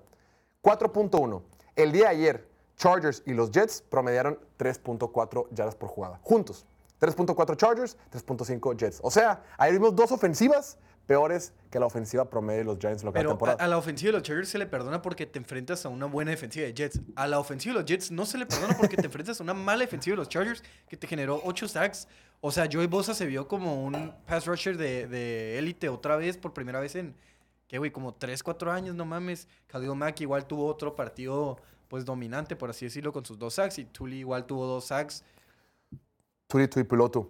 [0.61, 1.41] 4.1.
[1.75, 6.19] El día de ayer, Chargers y los Jets promediaron 3.4 yardas por jugada.
[6.23, 6.65] Juntos.
[6.99, 8.99] 3.4 Chargers, 3.5 Jets.
[9.03, 13.07] O sea, ahí vimos dos ofensivas peores que la ofensiva promedio de los Giants en
[13.07, 13.63] lo que va Pero temporada.
[13.63, 16.31] a la ofensiva de los Chargers se le perdona porque te enfrentas a una buena
[16.31, 17.01] defensiva de Jets.
[17.15, 19.53] A la ofensiva de los Jets no se le perdona porque te enfrentas a una
[19.53, 22.07] mala defensiva de los Chargers que te generó 8 sacks.
[22.39, 26.37] O sea, Joey Bosa se vio como un pass rusher de de élite otra vez
[26.37, 27.15] por primera vez en,
[27.67, 27.91] ¿qué güey?
[27.91, 29.47] Como 3, 4 años, no mames.
[29.67, 31.57] Khalil Mack igual tuvo otro partido
[31.93, 33.77] pues dominante, por así decirlo, con sus dos sacks.
[33.77, 35.23] Y Tully igual tuvo dos sacks.
[36.47, 37.29] Turi, turi, piloto.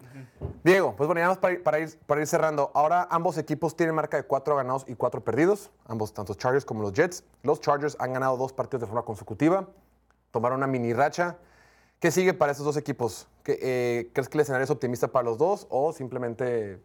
[0.63, 2.71] Diego, pues bueno, ya vamos para ir, para, ir, para ir cerrando.
[2.73, 5.69] Ahora ambos equipos tienen marca de cuatro ganados y cuatro perdidos.
[5.83, 7.25] Ambos, tanto Chargers como los Jets.
[7.41, 9.67] Los Chargers han ganado dos partidos de forma consecutiva.
[10.31, 11.35] Tomaron una mini racha.
[11.99, 13.27] ¿Qué sigue para esos dos equipos?
[13.43, 16.79] ¿Qué, eh, ¿Crees que el escenario es optimista para los dos o simplemente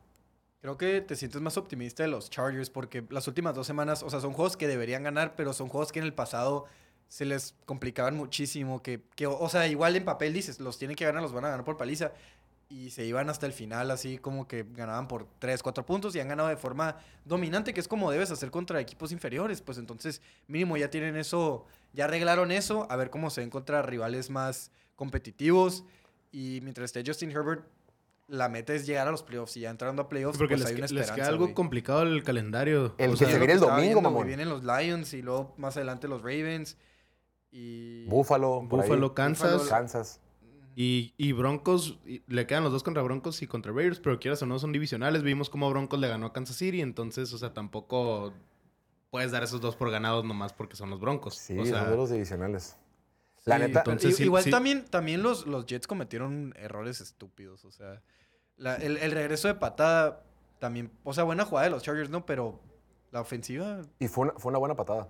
[0.60, 4.10] Creo que te sientes más optimista de los Chargers porque las últimas dos semanas, o
[4.10, 6.66] sea, son juegos que deberían ganar, pero son juegos que en el pasado
[7.08, 8.82] se les complicaban muchísimo.
[8.82, 11.48] Que, que o sea, igual en papel dices, los tienen que ganar, los van a
[11.50, 12.12] ganar por paliza.
[12.70, 16.20] Y se iban hasta el final, así como que ganaban por 3, 4 puntos y
[16.20, 19.62] han ganado de forma dominante, que es como debes hacer contra equipos inferiores.
[19.62, 23.80] Pues entonces, mínimo ya tienen eso, ya arreglaron eso, a ver cómo se ven contra
[23.80, 25.84] rivales más competitivos.
[26.30, 27.64] Y mientras esté Justin Herbert,
[28.26, 30.68] la meta es llegar a los playoffs y ya entrando a playoffs, Porque pues les,
[30.68, 31.14] hay una les esperanza.
[31.14, 32.94] queda algo complicado el calendario.
[32.98, 34.26] El O que sea, se viene el domingo, mamón.
[34.26, 36.76] Vienen los Lions y luego más adelante los Ravens.
[37.50, 38.04] Y.
[38.06, 39.68] Buffalo, por ahí, Buffalo, Kansas.
[39.68, 40.20] Kansas?
[40.76, 44.40] Y, y Broncos, y le quedan los dos contra Broncos y contra Raiders, pero quieras
[44.42, 45.22] o no, son divisionales.
[45.24, 48.32] Vimos cómo Broncos le ganó a Kansas City, entonces, o sea, tampoco
[49.10, 51.34] puedes dar esos dos por ganados nomás porque son los Broncos.
[51.34, 52.76] Sí, o sea, son de los divisionales.
[53.44, 54.50] La Sí, neta, entonces- I- sí- igual sí.
[54.50, 57.64] también, también los, los Jets cometieron errores estúpidos.
[57.64, 58.02] O sea,
[58.56, 60.22] la- el, el regreso de patada
[60.60, 60.92] también.
[61.02, 62.24] O sea, buena jugada de los Chargers, ¿no?
[62.26, 62.60] Pero
[63.10, 63.80] la ofensiva.
[63.98, 65.08] y fue una, fue una buena patada.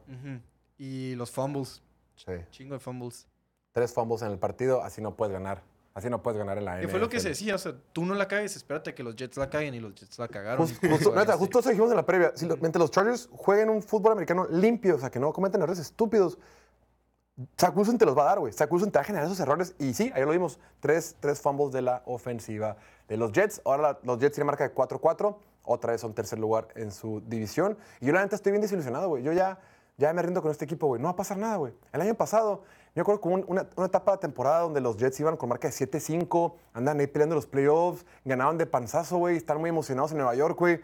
[0.79, 1.83] Y los fumbles.
[2.19, 2.33] Sí.
[2.51, 3.27] Chingo de fumbles.
[3.73, 5.63] Tres fumbles en el partido, así no puedes ganar.
[5.95, 7.23] Así no puedes ganar en la Que fue lo que NFL.
[7.23, 7.55] se decía.
[7.57, 10.19] O sea, tú no la cagues, espérate que los Jets la caguen y los Jets
[10.19, 10.67] la cagaron.
[10.69, 12.31] Justo, justo, neta, justo eso dijimos en la previa.
[12.37, 15.81] Si mientras los Chargers jueguen un fútbol americano limpio, o sea, que no cometen errores
[15.81, 16.39] estúpidos,
[17.59, 18.53] Zach Wilson te los va a dar, güey.
[18.53, 19.75] Zach Wilson te va a generar esos errores.
[19.79, 20.59] Y sí, ahí lo vimos.
[20.81, 22.77] Tres, tres fumbles de la ofensiva
[23.09, 23.61] de los Jets.
[23.65, 25.37] Ahora la- los Jets tienen marca de 4-4.
[25.63, 27.77] Otra vez son tercer lugar en su división.
[28.01, 29.23] Y yo la neta estoy bien desilusionado, güey.
[29.23, 29.59] Yo ya,
[29.99, 31.01] ya me rindo con este equipo, güey.
[31.03, 31.75] No va a pasar nada, güey.
[31.93, 32.63] El año pasado,
[32.95, 35.69] me acuerdo con un- una, una etapa de temporada donde los Jets iban con marca
[35.69, 39.37] de 7-5, andan ahí peleando los playoffs, ganaban de panzazo, güey.
[39.37, 40.81] Están muy emocionados en Nueva York, güey.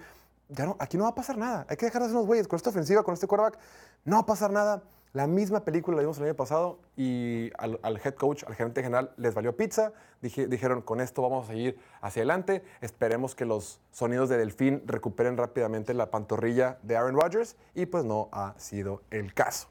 [0.50, 1.64] Ya no, aquí no va a pasar nada.
[1.70, 2.46] Hay que dejar de hacer unos güeyes.
[2.46, 3.58] Con esta ofensiva, con este quarterback,
[4.04, 4.82] no va a pasar nada.
[5.14, 9.12] La misma película la vimos el año pasado y al, head coach, al gerente general,
[9.16, 9.92] les valió pizza.
[10.20, 12.64] Dije- dijeron, con esto vamos a seguir hacia adelante.
[12.80, 17.54] Esperemos que los sonidos de Delfín recuperen rápidamente la pantorrilla de Aaron Rodgers.
[17.76, 19.68] Y pues no ha sido el caso.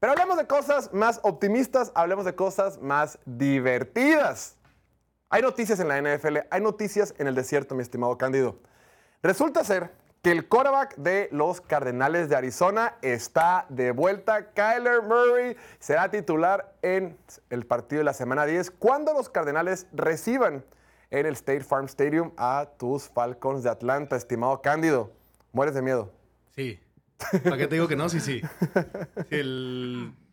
[0.00, 4.56] Pero hablemos de cosas más optimistas, hablemos de cosas más divertidas.
[5.30, 8.56] Hay noticias en la NFL, hay noticias en el desierto, mi estimado Cándido.
[9.22, 9.92] Resulta ser
[10.24, 14.52] que el quarterback de los Cardenales de Arizona está de vuelta.
[14.54, 17.18] Kyler Murray será titular en
[17.50, 20.64] el partido de la semana 10 cuando los Cardenales reciban
[21.10, 25.12] en el State Farm Stadium a tus Falcons de Atlanta, estimado Cándido.
[25.52, 26.10] Mueres de miedo.
[26.56, 26.80] Sí.
[27.44, 28.08] ¿Para qué te digo que no?
[28.08, 28.40] Sí, sí.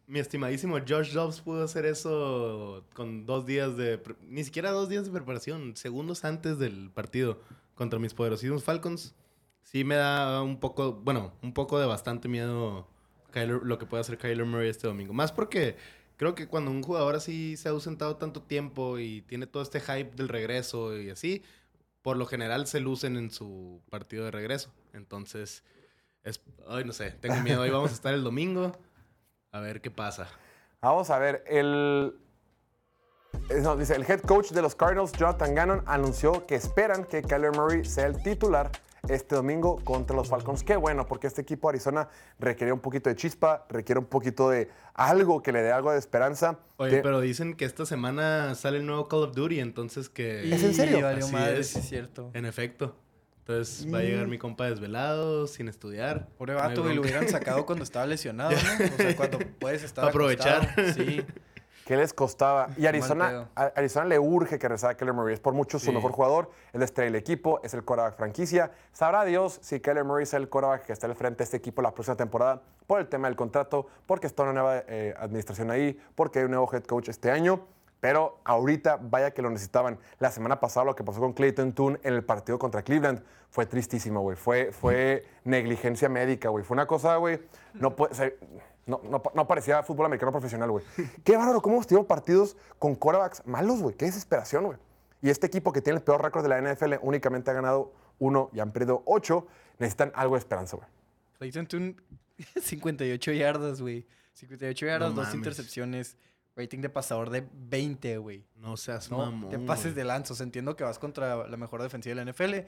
[0.08, 4.02] Mi estimadísimo Josh Dobbs pudo hacer eso con dos días de...
[4.22, 7.42] Ni siquiera dos días de preparación, segundos antes del partido
[7.76, 9.16] contra mis poderosísimos Falcons.
[9.62, 12.88] Sí me da un poco, bueno, un poco de bastante miedo
[13.34, 15.14] Kyler- lo que puede hacer Kyler Murray este domingo.
[15.14, 15.78] Más porque
[16.18, 19.80] creo que cuando un jugador así se ha ausentado tanto tiempo y tiene todo este
[19.80, 21.44] hype del regreso y así,
[22.02, 24.72] por lo general se lucen en su partido de regreso.
[24.94, 25.64] Entonces...
[26.24, 27.64] Es, ay, no sé, tengo miedo.
[27.64, 28.74] Ahí vamos a estar el domingo.
[29.52, 30.28] A ver qué pasa.
[30.80, 32.14] Vamos a ver, el,
[33.50, 37.24] eh, no, dice, el head coach de los Cardinals, Jonathan Gannon, anunció que esperan que
[37.24, 38.72] Kyler Murray sea el titular
[39.10, 40.64] este domingo contra los Falcons.
[40.64, 42.10] Qué bueno, porque este equipo de Arizona
[42.40, 45.98] requiere un poquito de chispa, requiere un poquito de algo que le dé algo de
[45.98, 46.60] esperanza.
[46.78, 50.54] Oye, Que- pero dicen que esta semana sale el nuevo Call of Duty, entonces que...
[50.54, 51.00] ¿Es en serio?
[51.00, 51.70] Y valió Así madre, es.
[51.70, 52.30] sí es cierto.
[52.34, 52.96] En efecto.
[53.40, 56.28] Entonces va a llegar mi compa desvelado, sin estudiar.
[56.38, 57.18] Pobre No vato, güey, lo bronca.
[57.18, 58.58] hubieran sacado cuando estaba lesionado, ¿no?
[58.86, 60.62] O sea, cuando puedes estar Aprovechar.
[60.78, 60.94] acostado.
[60.94, 61.26] Sí.
[61.92, 62.70] ¿Qué les costaba?
[62.78, 65.34] Y Arizona, a Arizona le urge que regresara Kyler Murray.
[65.34, 65.92] Es por mucho su Sí.
[65.92, 66.50] mejor jugador.
[66.72, 68.72] Él estrella del equipo, es el quarterback franquicia.
[68.94, 71.82] Sabrá Dios si Kyler Murray es el quarterback que está al frente de este equipo
[71.82, 76.00] la próxima temporada por el tema del contrato, porque está una nueva eh, administración ahí,
[76.16, 77.60] porque hay un nuevo head coach este año.
[78.00, 80.00] Pero ahorita, vaya que lo necesitaban.
[80.20, 83.66] La semana pasada lo que pasó con Clayton Toon en el partido contra Cleveland fue
[83.66, 84.38] tristísimo, güey.
[84.38, 86.64] Fue, fue negligencia médica, güey.
[86.64, 87.42] Fue una cosa, güey.
[87.74, 88.38] No, puede- se-
[88.86, 90.84] no, no, no parecía fútbol americano profesional, güey.
[91.24, 93.96] Qué bárbaro, cómo hemos tenido partidos con quarterbacks malos, güey.
[93.96, 94.78] Qué desesperación, güey.
[95.22, 98.50] Y este equipo que tiene el peor récord de la NFL únicamente ha ganado uno
[98.54, 99.48] y han perdido ocho.
[99.80, 100.88] Necesitan algo de esperanza, güey.
[101.38, 101.96] Clayton Tune,
[102.62, 104.06] 58 yardas, güey.
[104.34, 105.36] 58 yardas, No dos mames.
[105.36, 106.18] intercepciones.
[106.56, 108.46] Rating de pasador de 20, güey.
[108.58, 109.50] No seas No, mamón.
[109.50, 110.42] te pases de lanzos.
[110.42, 112.68] Entiendo que vas contra la mejor defensiva de la NFL,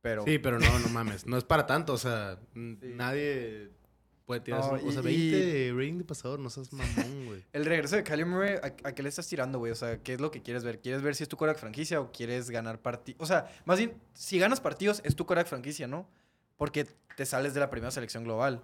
[0.00, 0.22] pero...
[0.24, 1.26] Sí, pero no, no mames.
[1.26, 1.94] No es para tanto.
[1.94, 2.78] O sea, Sí.
[2.94, 3.70] nadie
[4.26, 4.60] puede tirar.
[4.60, 6.38] No, o sea, y- 20 rating de pasador.
[6.40, 6.86] No seas mamón,
[7.26, 7.44] güey.
[7.52, 9.72] El regreso de Kyler Murray, ¿a, a qué le estás tirando, güey?
[9.72, 10.80] O sea, ¿qué es lo que quieres ver?
[10.80, 13.22] ¿Quieres ver si es tu coreback franquicia o quieres ganar partidos?
[13.22, 16.06] O sea, más bien, si ganas partidos, es tu coreback franquicia, ¿no?
[16.56, 16.86] Porque
[17.16, 18.62] te sales de la primera selección global.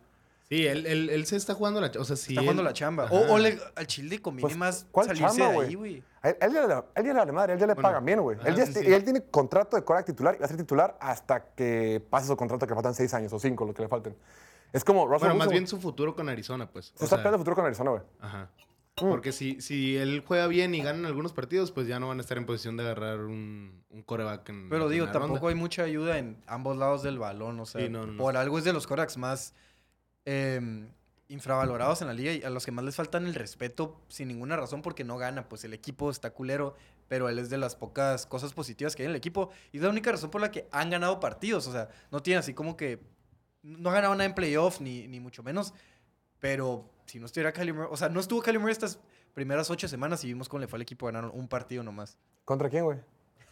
[0.49, 1.91] Sí, él, él, él se está jugando la...
[1.99, 2.33] O sea, sí.
[2.33, 3.05] Está jugando la chamba.
[3.05, 3.15] Ajá.
[3.15, 5.69] O, o le- al Chile conviene Pues, más ¿cuál salirse chamba, de güey?
[5.69, 6.03] ahí, güey.
[6.21, 8.05] A él, él ya le, él ya le vale madre, él ya le Bueno, pagan
[8.05, 8.37] bien, güey.
[8.45, 8.93] Él, ya sí, sí.
[8.93, 12.37] él tiene contrato de coreback titular y va a ser titular hasta que pase su
[12.37, 14.15] contrato, que le faltan seis años o cinco, lo que le falten.
[14.73, 16.87] Es como Russell Bueno, más Wilson, bien su futuro con Arizona, pues.
[16.87, 18.03] Se O está sea, peleando el futuro con Arizona, güey.
[18.21, 18.51] Ajá.
[19.01, 19.09] Mm.
[19.09, 22.21] Porque si, si él juega bien y ganan algunos partidos, pues ya no van a
[22.21, 25.49] estar en posición de agarrar un, un coreback en Pero digo, tampoco ronda.
[25.49, 27.59] hay mucha ayuda en ambos lados del balón.
[27.61, 28.19] O sea, Sí, no, no, no.
[28.23, 29.55] por algo es de los corebacks más
[30.27, 30.89] em,
[31.29, 34.57] infravalorados en la liga y a los que más les faltan el respeto sin ninguna
[34.57, 35.49] razón porque no gana.
[35.49, 36.75] Pues el equipo está culero,
[37.09, 39.83] pero él es de las pocas cosas positivas que hay en el equipo y es
[39.83, 41.67] la única razón por la que han ganado partidos.
[41.67, 43.01] O sea, no tiene así como que.
[43.63, 45.73] No ha ganado nada en playoff, ni, ni mucho menos.
[46.41, 48.99] Pero si no estuviera Kyler Murray- O sea, no estuvo Kyler Murray estas
[49.35, 51.07] primeras ocho semanas y vimos cómo le fue al equipo.
[51.07, 52.19] Ganaron un partido nomás.
[52.45, 52.99] ¿Contra quién, güey?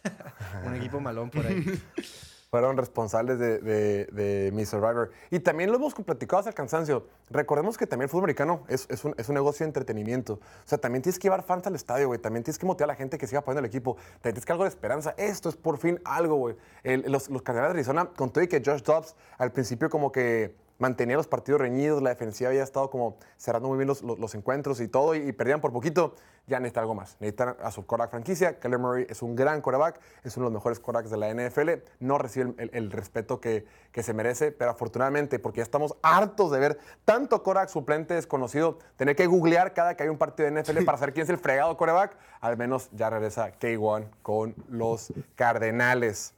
[0.65, 1.63] Un equipo malón por ahí.
[2.51, 5.09] fueron responsables de, de- de mi Survivor.
[5.29, 7.07] Y también lo hemos platicado hasta el cansancio.
[7.29, 10.33] Recordemos que también el fútbol americano es, es un, es un negocio de entretenimiento.
[10.33, 12.19] O sea, también tienes que llevar fans al estadio, güey.
[12.19, 13.95] También tienes que motivar a la gente que siga apoyando el equipo.
[13.95, 15.15] También tienes que algo de esperanza.
[15.17, 16.57] Esto es por fin algo, güey.
[16.83, 20.53] Los, los Cardenales de Arizona, con todo y que Josh Dobbs al principio como que
[20.81, 24.35] mantenía los partidos reñidos, la defensiva había estado como cerrando muy bien los, los- los
[24.35, 26.15] encuentros y todo, y, y perdían por poquito,
[26.47, 27.15] ya necesitan algo más.
[27.19, 28.59] Necesitan a su quarterback franquicia.
[28.59, 31.69] Kyler Murray es un gran quarterback, es uno de los mejores quarterbacks de la NFL,
[31.99, 36.51] no recibe el, el respeto que, que se merece, pero afortunadamente, porque ya estamos hartos
[36.51, 40.61] de ver tanto quarterback suplente desconocido, tener que googlear cada que hay un partido de
[40.63, 45.13] NFL para saber quién es el fregado quarterback, al menos ya regresa K1 con los
[45.35, 46.33] Cardenales.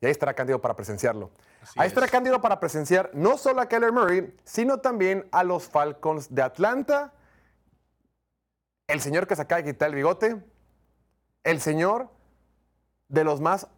[0.00, 1.30] Y ahí estará Cándido para presenciarlo.
[1.70, 2.12] Así ahí estará es.
[2.12, 7.12] Cándido para presenciar no solo a Kyler Murray, sino también a los Falcons de Atlanta.
[8.86, 10.42] El señor que se acaba de quitar el bigote.
[11.44, 12.08] El señor
[13.08, 13.68] de los más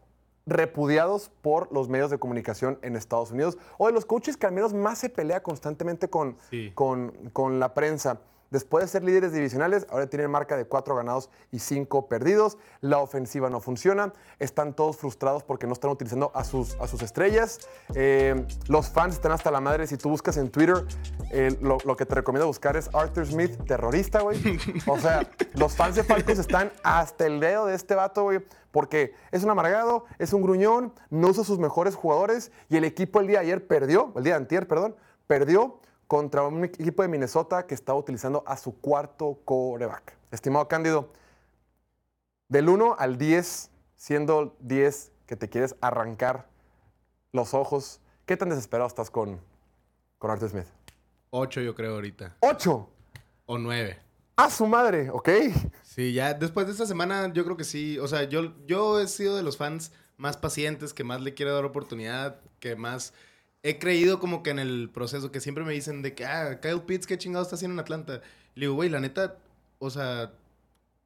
[0.46, 3.58] repudiados por los medios de comunicación en Estados Unidos.
[3.78, 6.72] O de los coaches que al menos más se pelea constantemente con, Sí.
[6.74, 8.20] con, con la prensa.
[8.50, 12.58] Después de ser líderes divisionales, ahora tienen marca de cuatro ganados y cinco perdidos.
[12.80, 14.12] La ofensiva no funciona.
[14.40, 17.60] Están todos frustrados porque no están utilizando a sus, a sus estrellas.
[17.94, 19.86] Eh, los fans están hasta la madre.
[19.86, 20.84] Si tú buscas en Twitter,
[21.30, 24.58] eh, lo, que te recomiendo buscar es Arthur Smith, terrorista, güey.
[24.88, 28.40] O sea, los fans de Falcons están hasta el dedo de este vato, güey.
[28.72, 32.50] Porque es un amargado, es un gruñón, no usa sus mejores jugadores.
[32.68, 34.96] Y el equipo el día de ayer perdió, el día de antier, perdón,
[35.28, 35.80] perdió
[36.10, 40.16] contra un equipo de Minnesota que estaba utilizando a su cuarto coreback.
[40.32, 41.12] Estimado Cándido,
[42.48, 46.48] del 1 al 10, siendo 10 que te quieres arrancar
[47.30, 49.40] los ojos, ¿qué tan desesperado estás con,
[50.18, 50.66] con Arthur Smith?
[51.30, 52.36] Ocho, yo creo, ahorita.
[52.40, 52.88] ¡8!
[53.46, 54.00] O nueve.
[54.34, 55.10] ¡A su madre!
[55.10, 55.28] ¿Ok?
[55.84, 58.00] Sí, ya después de esta semana, yo creo que sí.
[58.00, 61.54] O sea, yo, yo he sido de los fans más pacientes, que más le quiero
[61.54, 63.14] dar oportunidad, que más
[63.62, 66.82] he creído como que en el proceso, que siempre me dicen de que, ah, Kyle
[66.82, 68.22] Pitts, ¿qué chingado está haciendo en Atlanta?
[68.54, 69.36] Le digo, güey, la neta,
[69.78, 70.32] o sea,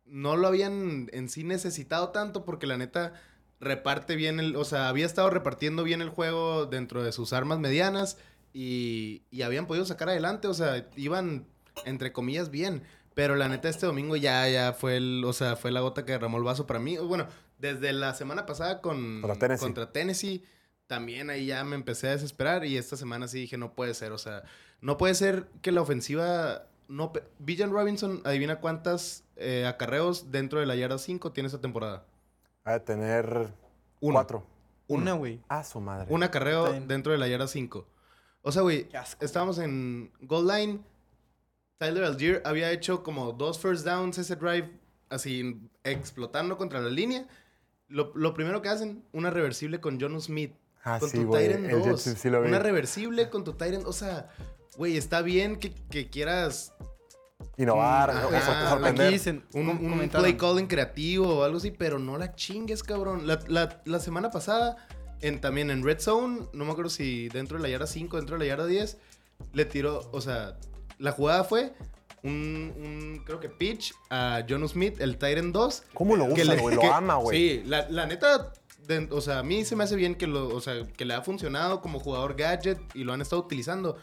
[0.07, 3.15] no lo habían en sí necesitado tanto porque la neta
[3.61, 7.59] reparte bien el, o sea, había estado repartiendo bien el juego dentro de sus armas
[7.59, 8.19] medianas
[8.53, 11.47] y, y habían podido sacar adelante, o sea, iban
[11.85, 12.83] entre comillas bien,
[13.15, 16.13] pero la neta este domingo ya ya fue el, o sea, fue la gota que
[16.13, 16.97] derramó el vaso para mí.
[16.99, 17.27] Bueno,
[17.59, 19.65] desde la semana pasada con Contra Tennessee.
[19.65, 20.45] contra Tennessee,
[20.87, 24.13] también ahí ya me empecé a desesperar y esta semana sí dije, no puede ser,
[24.13, 24.43] o sea,
[24.81, 30.67] no puede ser que la ofensiva no Villan Robinson, adivina cuántas eh, acarreos dentro de
[30.67, 32.05] la yarda 5 tiene esta temporada.
[32.67, 33.53] Va a tener
[34.01, 34.15] Uno.
[34.15, 34.47] cuatro.
[34.87, 35.41] Una, güey.
[35.49, 36.07] ¡A su madre!
[36.11, 37.87] Un acarreo dentro de la yarda 5.
[38.43, 38.89] O sea, güey,
[39.21, 40.81] estábamos en goal line.
[41.79, 44.71] Tyler Algier había hecho como dos first downs ese drive,
[45.09, 47.27] así explotando contra la línea.
[47.89, 50.53] Lo, lo primero que hacen, una reversible con John Smith.
[50.85, 51.47] Ah, con sí, tu güey.
[51.49, 52.05] Tyrant El 2.
[52.05, 52.49] Jet sí lo vi.
[52.49, 53.87] Una reversible con tu Tyrant.
[53.87, 54.29] O sea,
[54.77, 56.73] güey, está bien que, que quieras
[57.57, 59.07] Innovar, Mm, ajá, sorprender.
[59.07, 63.27] Aquí dicen, un, play calling creativo o algo así, pero no la chingues, cabrón.
[63.27, 64.77] La, la- la semana pasada,
[65.21, 68.37] en, también en Red Zone, no me acuerdo si dentro de la yarda 5, dentro
[68.39, 68.99] de la yarda 10,
[69.53, 70.57] le tiró, o sea,
[70.99, 71.75] la jugada fue
[72.23, 75.83] un, un, creo que pitch a John Smith, el Tyrant 2.
[75.95, 76.75] ¿Cómo lo usa, güey?
[76.77, 77.37] Lo ama, güey.
[77.39, 78.53] Sí, la, la neta,
[79.11, 81.23] o sea, a mí se me hace bien que, lo, o sea, que le ha
[81.23, 83.97] funcionado como jugador gadget y lo han estado utilizando.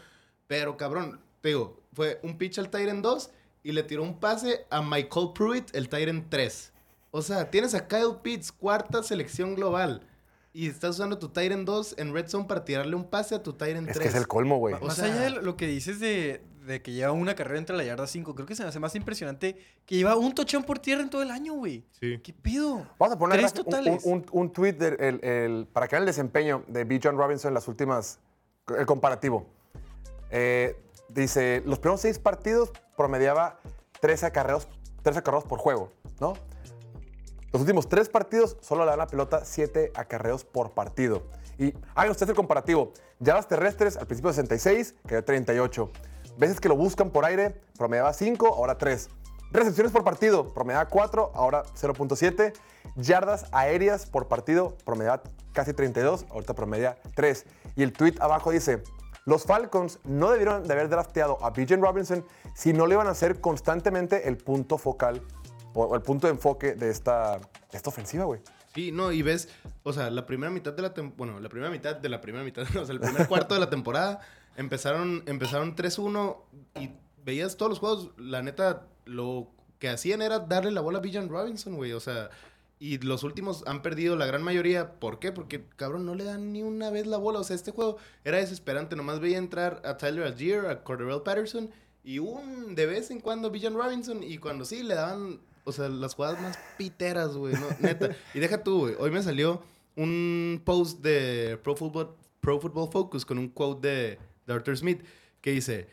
[0.46, 3.30] Pero, cabrón, te digo, fue un pitch al Tyrant 2
[3.64, 6.72] y le tiró un pase a Michael Pruitt, el Tyrant 3.
[7.10, 10.06] O sea, tienes a Kyle Pitts, cuarta selección global.
[10.54, 13.54] Y estás usando tu Tyrant 2 en Red Zone para tirarle un pase a tu
[13.54, 13.96] Tyrant 3.
[13.96, 14.74] Es que es el colmo, güey.
[14.74, 17.74] O Más sea- allá de lo que dices de, de que lleva una carrera entre
[17.74, 20.78] la yarda 5, creo que se me hace más impresionante que lleva un touchdown por
[20.78, 21.86] tierra en todo el año, güey.
[21.98, 22.18] Sí.
[22.22, 22.86] ¿Qué pedo?
[22.98, 24.04] Vamos a poner Tres un- un, totales.
[24.04, 27.00] un, un tweet el- el- para que vean el desempeño de B.
[27.02, 28.18] John Robinson en las últimas,
[28.76, 29.46] el comparativo.
[30.30, 30.76] Eh,
[31.08, 33.58] dice, los primeros seis partidos promediaba
[34.02, 34.68] 13 acarreos,
[35.02, 36.34] 13 acarreos por juego, ¿no?
[37.52, 41.24] Los últimos tres partidos solo le dan la pelota 7 acarreos por partido.
[41.58, 42.92] Y hagan ustedes el comparativo.
[43.20, 45.90] Yardas terrestres al principio 66, quedó 38.
[46.38, 49.10] Veces que lo buscan por aire, promediaba 5, ahora 3.
[49.50, 52.54] Recepciones por partido, promediaba 4, ahora 0.7.
[52.96, 57.44] Yardas aéreas por partido, promediaba casi 32, ahorita promedia 3.
[57.76, 58.82] Y el tweet abajo dice,
[59.26, 63.10] los Falcons no debieron de haber drafteado a Bijan Robinson si no le iban a
[63.10, 65.22] hacer constantemente el punto focal
[65.74, 67.40] o, el punto de enfoque de esta,
[67.72, 68.40] esta ofensiva, güey.
[68.74, 69.48] Sí, no, y ves,
[69.82, 72.42] o sea, la primera mitad de la tem- bueno, la primera mitad de la primera
[72.44, 74.20] mitad, o sea, el primer cuarto de la temporada
[74.56, 76.36] empezaron empezaron 3-1
[76.80, 76.90] y
[77.24, 81.28] veías todos los juegos, la neta lo que hacían era darle la bola a Bijan
[81.28, 82.30] Robinson, güey, o sea,
[82.78, 85.32] y los últimos han perdido la gran mayoría, ¿por qué?
[85.32, 88.38] Porque cabrón no le dan ni una vez la bola, o sea, este juego era
[88.38, 91.70] desesperante, nomás veía entrar a Tyler Algier, a Cordell Patterson
[92.04, 95.88] y un de vez en cuando Bijan Robinson y cuando sí le daban o sea,
[95.88, 98.10] las jugadas más piteras, güey, no, neta.
[98.34, 98.96] Y deja tú, güey.
[98.98, 99.62] Hoy me salió
[99.96, 105.04] un post de Pro Football, Pro Football Focus con un quote de, de Arthur Smith
[105.40, 105.88] que dice: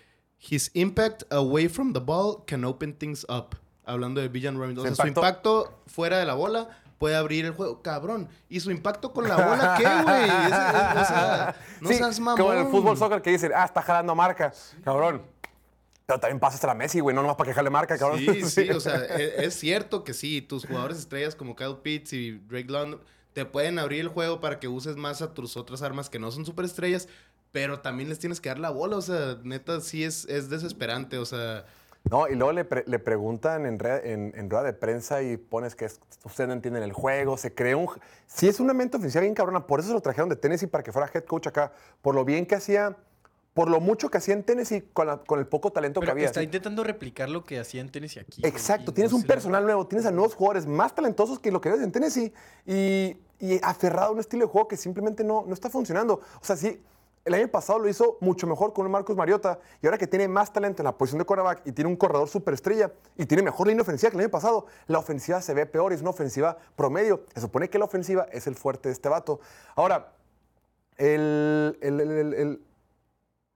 [0.49, 3.55] His impact away from the ball can open things up.
[3.86, 4.86] Hablando de Villan Robinson.
[4.86, 7.82] O sea, su impacto- fuera de la bola puede abrir el juego.
[7.82, 8.29] Cabrón.
[8.47, 10.29] ¿Y su impacto con la bola qué, güey?
[10.29, 12.38] O sea, no Sí, seas mamón.
[12.39, 14.53] Como en el fútbol soccer que dicen, ah, está jalando marca,
[14.84, 15.23] cabrón.
[16.10, 18.17] Pero también pasas a la Messi, güey, no nomás para que jale marca, cabrón.
[18.17, 22.13] Sí, sí, o sea, e- es, cierto que sí, tus jugadores estrellas como Kyle Pitts
[22.13, 23.00] y Drake London
[23.34, 26.32] te pueden abrir el juego para que uses más a tus otras armas que no
[26.32, 27.08] son superestrellas,
[27.52, 31.19] pero también les tienes que dar la bola, o sea, neta, sí es, es desesperante,
[31.19, 31.67] o sea,
[32.10, 35.76] No, y luego le, pre- le preguntan en, en, en rueda de prensa y pones
[35.76, 37.88] que es- ustedes no entienden el juego, se crea un...
[38.26, 40.84] Sí es una mente ofensiva bien cabrona, por eso se lo trajeron de Tennessee para
[40.84, 42.98] que fuera head coach acá, por lo bien que hacía,
[43.53, 46.25] por lo mucho que hacía en Tennessee con, la- con el poco talento que había.
[46.27, 46.45] está ¿sí?
[46.45, 48.41] intentando replicar lo que hacía en Tennessee aquí.
[48.45, 51.69] Exacto, tienes no un personal nuevo, tienes a nuevos jugadores más talentosos que lo que
[51.69, 52.31] ves en Tennessee
[52.65, 56.21] y, y aferrado a un estilo de juego que simplemente no, no está funcionando.
[56.41, 56.81] O sea, sí,
[57.25, 60.27] el año pasado lo hizo mucho mejor con un Marcus Mariota y ahora que tiene
[60.27, 63.67] más talento en la posición de quarterback y tiene un corredor superestrella y tiene mejor
[63.67, 67.25] línea ofensiva que el año pasado, la ofensiva se ve peor, es una ofensiva promedio.
[67.35, 69.41] Se supone que la ofensiva es el fuerte de este vato.
[69.75, 70.13] Ahora,
[70.97, 72.62] el, el- el-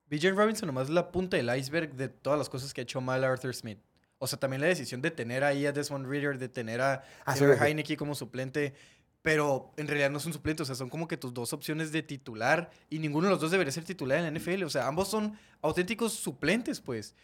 [0.10, 3.02] Bijan Robinson nomás es la punta del iceberg de todas las cosas que ha hecho
[3.02, 3.80] mal Arthur Smith.
[4.20, 7.36] O sea, también la decisión de tener ahí a Desmond Reader, de tener a Ah,
[7.36, 7.64] Taylor sí.
[7.66, 8.74] Heineke como suplente,
[9.22, 12.04] pero en realidad no son suplentes, o sea, son como que tus dos opciones de
[12.04, 14.64] titular y ninguno de los dos debería ser titular en la NFL.
[14.64, 17.16] O sea, ambos son auténticos suplentes, pues.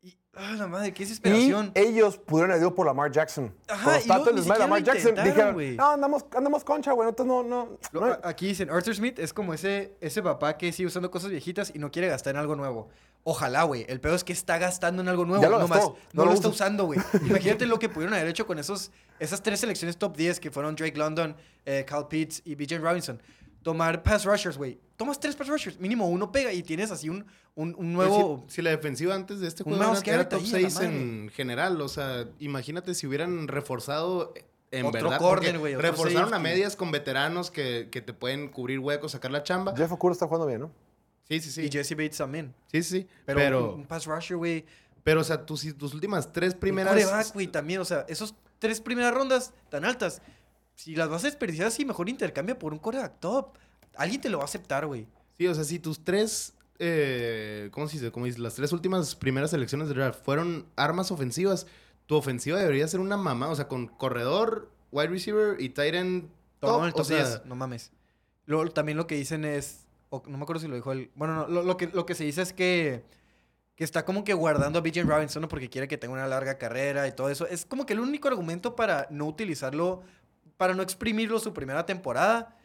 [0.00, 1.72] Y, ah, la madre, qué y desesperación.
[1.74, 3.52] ellos pudieron haber ido por Lamar Jackson.
[3.66, 7.42] Ajá, y luego tantos ni Lamar Jackson, dijeron, no, andamos, andamos concha, güey, entonces no,
[7.42, 10.86] no, Lo- no- a- Aquí dicen, Arthur Smith es como ese, ese papá que sigue
[10.86, 12.88] usando cosas viejitas y no quiere gastar en algo nuevo.
[13.24, 13.84] Ojalá, güey.
[13.88, 15.42] El peor es que está gastando en algo nuevo.
[15.42, 16.64] Ya lo nomás gastó, no, no lo, lo está usa.
[16.66, 17.00] usando, güey.
[17.26, 20.76] Imagínate lo que pudieron haber hecho con esos, esas tres selecciones top 10 que fueron
[20.76, 23.20] Drake London, eh, Cal Pitts y BJ Robinson.
[23.64, 24.78] Tomar pass rushers, güey.
[24.98, 25.78] Tomas tres pass rushers.
[25.78, 28.44] Mínimo uno pega y tienes así un, un, un nuevo...
[28.48, 30.70] si, si la defensiva antes de este Un juego era, era top ahí, a la
[30.70, 34.34] 6 en general, o sea, imagínate si hubieran reforzado
[34.72, 35.18] en Otro verdad.
[35.20, 39.30] porque güey, otro Reforzaron a medias con veteranos que, que te pueden cubrir huecos, sacar
[39.30, 39.72] la chamba.
[39.76, 40.72] Jeff Okuda está jugando bien, ¿no?
[41.28, 41.62] Sí, sí, sí.
[41.62, 42.52] Y Jesse Bates también.
[42.72, 43.06] Sí, sí, sí.
[43.24, 44.64] Pero, Pero, un, un pass rusher, güey.
[45.04, 46.92] pero, o sea, tus, tus últimas tres Primeras...
[46.92, 47.32] primeras...
[47.32, 47.80] güey, también.
[47.80, 50.22] O sea, esos tres primeras rondas tan altas,
[50.74, 53.56] si las vas a desperdiciar así, mejor intercambia por un coreback top.
[53.98, 55.06] Alguien te lo va a aceptar, güey.
[55.36, 56.54] Sí, o sea, si tus tres...
[56.78, 58.10] eh, ¿Cómo se dice?
[58.10, 61.66] Como dices, las tres últimas primeras selecciones de draft fueron armas ofensivas,
[62.06, 63.48] tu ofensiva debería ser una mamá.
[63.48, 66.30] O sea, con corredor, wide receiver y tight end.
[66.60, 67.92] Tomó el top o sea, 10, no mames.
[68.46, 69.86] Luego, también lo que dicen es.
[70.08, 71.10] o no me acuerdo si lo dijo él.
[71.14, 73.04] Bueno, no, lo, lo que, lo que se dice es que.
[73.76, 75.02] Que está como que guardando a B.J.
[75.08, 75.48] Robinson ¿no?
[75.48, 77.46] porque quiere que tenga una larga carrera y todo eso.
[77.46, 80.02] Es como que el único argumento para no utilizarlo.
[80.56, 82.56] Para no exprimirlo su primera temporada.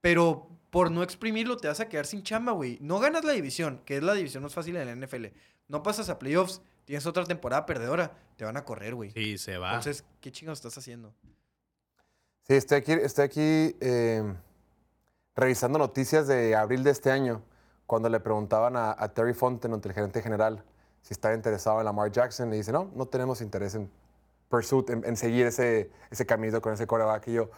[0.00, 2.78] Pero por no exprimirlo te vas a quedar sin chamba, güey.
[2.80, 5.26] No ganas la división, que es la división más fácil en la NFL.
[5.68, 9.10] No pasas a playoffs, tienes otra temporada perdedora, te van a correr, güey.
[9.10, 9.70] Sí, se va.
[9.70, 11.12] Entonces, ¿qué chingados estás haciendo?
[12.46, 14.22] Sí, estoy aquí, estoy aquí eh,
[15.36, 17.42] revisando noticias de abril de este año,
[17.86, 20.64] cuando le preguntaban a, a Terry Fonten, el gerente general,
[21.02, 23.90] si estaba interesado en Lamar Jackson, y dice, no, no tenemos interés en
[24.48, 27.28] pursuit, en, en seguir ese, ese camino con ese coreback.
[27.28, 27.50] Y yo,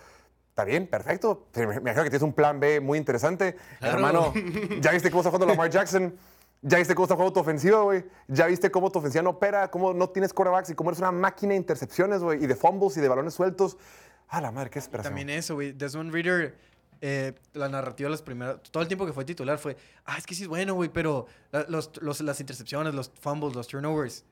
[0.61, 1.47] está bien, perfecto.
[1.55, 3.57] Me imagino que tienes un plan B muy interesante.
[3.79, 3.95] Claro.
[3.97, 4.33] Hermano,
[4.81, 6.15] ¿ya viste cómo está jugando Lamar Jackson?
[6.63, 8.05] ¿Ya viste cómo está jugando tu ofensiva, güey?
[8.29, 9.71] ¿Ya viste cómo tu ofensiva no opera?
[9.71, 10.69] ¿Cómo no tienes corebacks?
[10.71, 12.45] Y cómo eres una máquina de intercepciones, güey?
[12.45, 13.79] Y de fumbles y de balones sueltos.
[14.29, 15.11] Ah, la madre, qué esperación.
[15.15, 15.73] También eso, güey.
[15.73, 16.55] Desmond Reader,
[17.01, 18.61] eh, la narrativa de las primeras.
[18.71, 19.77] Todo el tiempo que fue titular fue.
[20.05, 23.55] Ah, es que sí es bueno, güey, pero la- los, los- las intercepciones, los fumbles,
[23.57, 24.25] los turnovers.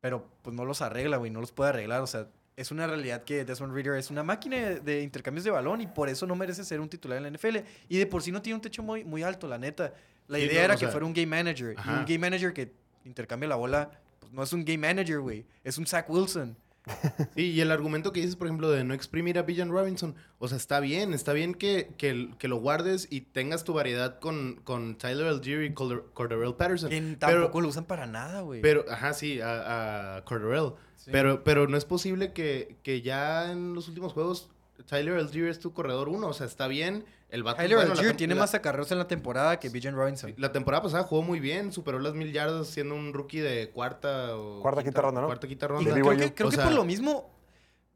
[0.00, 1.30] Pero pues no los arregla, güey.
[1.30, 2.00] No los puede arreglar.
[2.00, 2.26] O sea,
[2.60, 6.08] es una realidad que Desmond Reader es una máquina de, intercambios de balón y por
[6.08, 7.58] eso no merece ser un titular en la NFL.
[7.88, 9.94] Y de por sí no tiene un techo muy, muy alto, la neta.
[10.26, 11.74] La Sí, idea no, era que sea, fuera un game manager.
[11.84, 12.72] Y un game manager que
[13.04, 13.90] intercambia la bola.
[14.20, 15.46] Pues no es un game manager, güey.
[15.64, 16.56] Es un Zach Wilson.
[17.34, 20.48] Sí, y el argumento que dices, por ejemplo, de no exprimir a Villan Robinson, o
[20.48, 24.56] sea, está bien, está bien que, que, que lo guardes y tengas tu variedad con,
[24.64, 26.88] con Tyler Algier y Corder- Cordarrelle Patterson.
[26.90, 28.62] Que Pero- tampoco lo usan para nada, güey.
[28.62, 30.72] Pero, ajá, sí, a, a Cordarrelle.
[30.98, 31.10] Sí.
[31.10, 34.50] Pero, pero no es posible que, que ya en los últimos juegos
[34.86, 36.28] Tyler Algier es tu corredor uno.
[36.28, 37.04] O sea, está bien.
[37.30, 40.34] El vato Tyler bueno, Algier tiene la- más acarreos en la temporada que Bijan Robinson.
[40.36, 44.36] La temporada pasada jugó muy bien, superó las mil yardas siendo un rookie de cuarta
[44.36, 44.60] o...
[44.62, 45.26] Cuarta, quinta ronda, ¿no?
[45.26, 45.90] Cuarta, quinta ronda.
[45.92, 47.30] creo que, creo O que sea- por lo mismo,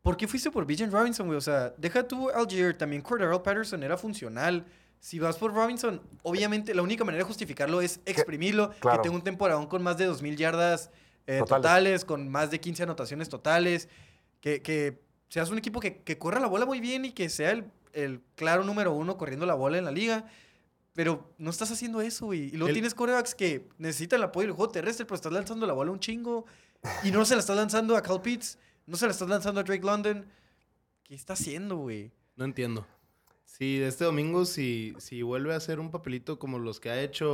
[0.03, 1.39] ¿por qué fuiste por Bijan Robinson, güey?
[1.39, 4.65] O sea, deja tú Algier, también Cordarrelle Patterson era funcional.
[5.01, 8.99] Si vas por Robinson, obviamente la única manera de justificarlo es exprimirlo, claro.
[8.99, 10.91] que tenga un temporadón con más de 2.000 yardas
[11.27, 11.47] eh, Totales.
[11.63, 12.05] totales.
[12.05, 13.89] con más de 15 anotaciones totales,
[14.41, 17.51] que, que seas un equipo que, que corra la bola muy bien y que sea
[17.53, 20.27] el, el claro número uno corriendo la bola en la liga.
[20.95, 22.49] Pero no estás haciendo eso, güey.
[22.49, 25.67] Y luego El- tienes corebacks que necesitan el apoyo del juego terrestre, pero estás lanzando
[25.67, 26.45] la bola un chingo.
[27.03, 28.59] Y no se la estás lanzando a Cal Pitts.
[28.87, 30.27] No se la estás lanzando a Drake London.
[31.05, 32.13] ¿Qué está haciendo, güey?
[32.37, 32.87] No entiendo.
[33.59, 37.29] Si este domingo, si, si vuelve a hacer un papelito como los que ha hecho,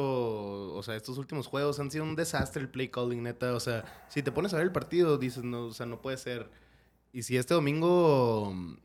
[0.74, 3.54] o sea, estos últimos juegos han sido un desastre el play calling, neta.
[3.54, 6.16] O sea, si te pones a ver el partido, dices, no, o sea, no puede
[6.16, 6.50] ser.
[7.12, 8.78] Y si este domingo mm,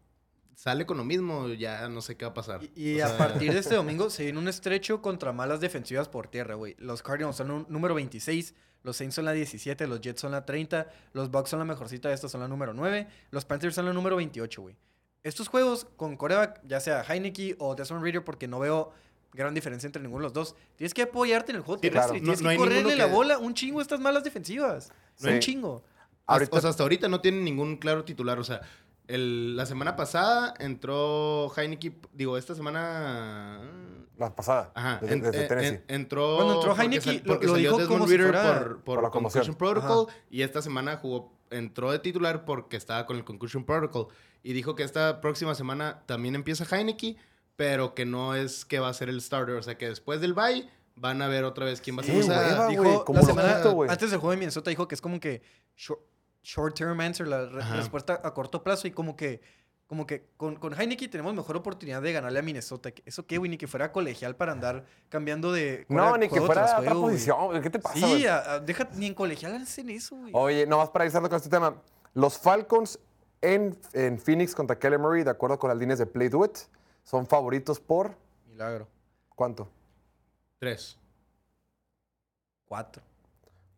[0.56, 2.62] sale con lo mismo, ya no sé qué va a pasar.
[2.76, 6.28] Y, a sea, partir de este domingo se viene un estrecho contra malas defensivas por
[6.28, 6.76] tierra, güey.
[6.78, 8.54] Los Cardinals son un número 26,
[8.84, 12.10] los Saints son la 17, los Jets son la 30, los Bucks son la mejorcita
[12.10, 14.76] de estos, son la número 9, los Panthers son la número 28, güey.
[15.24, 18.92] Estos juegos con coreback, ya sea Heineke o Desmond Reader, porque no veo
[19.32, 22.20] gran diferencia entre ninguno de los dos, tienes que apoyarte en el juego Sí, terrestre.
[22.20, 22.24] claro.
[22.24, 24.92] Tienes No- no que correrle la bola un chingo a estas malas defensivas.
[25.16, 25.30] Sí.
[25.30, 25.84] Un chingo.
[26.28, 28.38] Ahorita- O sea, hasta ahorita no tienen ningún claro titular.
[28.38, 28.62] O sea,
[29.08, 33.62] el- la semana pasada entró Heineke, digo, esta semana...
[34.18, 34.72] La pasada.
[34.76, 35.68] Ajá, desde, en- desde en- Tennessee.
[35.88, 36.36] en- entró.
[36.36, 39.04] Bueno, entró porque Heineke, sal- lo- dijo Desmond como si Ridder fuera- por, por, por
[39.04, 39.56] la Concussion.
[39.56, 40.08] Protocol.
[40.30, 44.08] Y esta semana jugó, entró de titular porque estaba con el Concussion Protocol.
[44.44, 47.16] Y dijo que esta próxima semana también empieza Heineke,
[47.56, 49.56] pero que no es que va a ser el starter.
[49.56, 52.16] O sea, que después del bye van a ver otra vez quién va a ser.
[52.16, 53.90] Justo, güey.
[53.90, 55.42] antes del juego de Minnesota dijo que es como que
[55.76, 56.02] short,
[56.44, 57.76] short term answer, la re- Ajá.
[57.78, 59.42] respuesta a corto plazo y como que
[59.88, 62.92] como que con, con Heineke tenemos mejor oportunidad de ganarle a Minnesota.
[63.06, 63.50] ¿Eso qué, güey?
[63.52, 67.62] Ni que fuera colegial para andar cambiando de No, ni que fuera otra posición.
[67.62, 68.26] ¿Qué te pasa, Sí, güey?
[68.26, 70.32] a- a- deja, ni en colegial hacen eso, güey.
[70.34, 71.76] Oye, nomás para cerrando con este tema.
[72.16, 72.98] Los Falcons
[73.44, 76.58] en, en Phoenix contra Kelly Murray, de acuerdo con las líneas de Play Do It,
[77.04, 78.16] son favoritos por
[78.48, 78.88] Milagro.
[79.36, 79.68] ¿cuánto?
[80.60, 80.98] Tres.
[82.66, 83.04] Cuatro.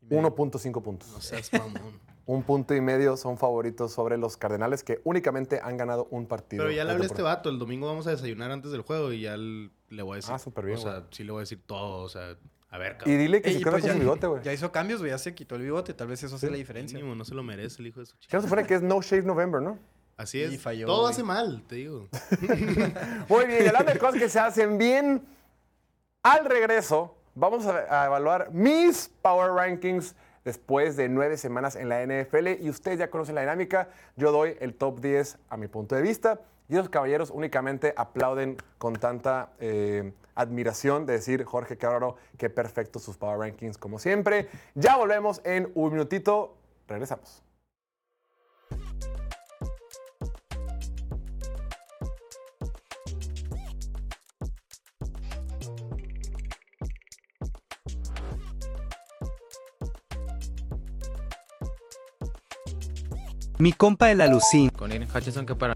[0.02, 0.36] Y medio.
[0.36, 1.10] 1.5 puntos.
[1.12, 2.00] No seas mamón.
[2.28, 6.64] Un punto y medio son favoritos sobre los Cardenales que únicamente han ganado un partido.
[6.64, 7.50] Pero ya le hablé a este vato.
[7.50, 9.70] El domingo vamos a desayunar antes del juego y ya le
[10.02, 10.34] voy a decir.
[10.34, 11.04] Ah, súper bien, O sea, güey.
[11.12, 12.02] sí le voy a decir todo.
[12.02, 12.36] O sea,
[12.76, 14.44] a ver, Y dile que Ey, se y queda pues con ya, su bigote, güey.
[14.44, 15.12] ya hizo cambios, güey.
[15.12, 15.94] Ya se quitó el bigote.
[15.94, 16.98] Tal vez eso hace la diferencia.
[16.98, 18.32] Mínimo, no se lo merece el hijo de su chica.
[18.32, 19.80] Que no se fuera que es No Shave November, ¿no?
[20.18, 20.62] Así Y es.
[20.62, 21.14] falló, todo güey.
[21.14, 22.08] hace mal, te digo.
[23.30, 25.26] Muy bien, y hablando de cosas que se hacen bien,
[26.24, 30.16] al regreso vamos a, a evaluar mis Power Rankings
[30.46, 33.90] después de nueve semanas en la NFL y ustedes ya conocen la dinámica.
[34.16, 38.58] Yo doy el top 10 a mi punto de vista y los caballeros únicamente aplauden
[38.78, 44.50] con tanta eh, admiración de decir, Jorge Cabrero, qué perfecto sus Power Rankings como siempre.
[44.74, 46.58] Ya volvemos en un minutito.
[46.88, 47.42] Regresamos.
[63.58, 64.70] Mi compa el alucín.
[64.70, 65.76] Con Aiden Hutchinson que para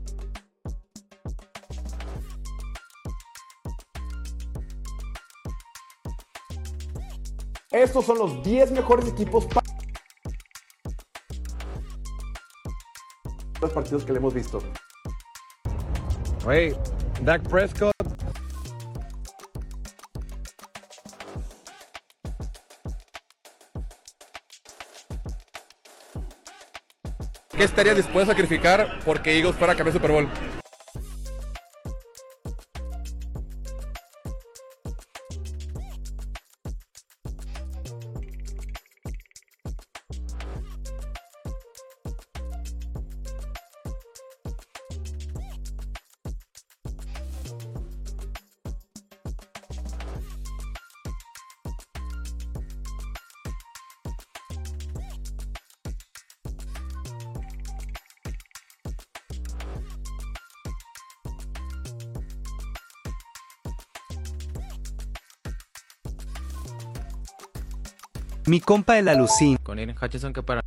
[7.79, 9.65] Estos son los 10 mejores equipos para
[13.61, 14.61] los partidos que le hemos visto.
[16.45, 16.75] Wait,
[17.21, 17.93] Dak Prescott.
[27.51, 30.27] ¿Qué estaría dispuesto a sacrificar porque Eagles fuera a campeón Super Bowl?
[68.49, 69.57] Mi compa el alucín.
[69.57, 70.61] Con Aiden Hutchinson que para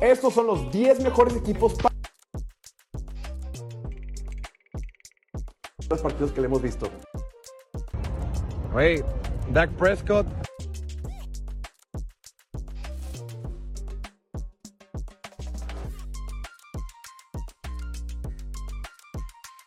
[0.00, 1.92] Estos son los 10 mejores equipos para
[5.90, 6.88] los partidos que le hemos visto.
[8.72, 9.04] Wait,
[9.50, 10.28] Dak Prescott.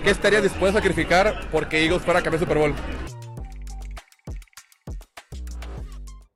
[0.08, 2.74] ¿Qué estaría dispuesto a sacrificar porque Eagles fuera a campeón Super Bowl?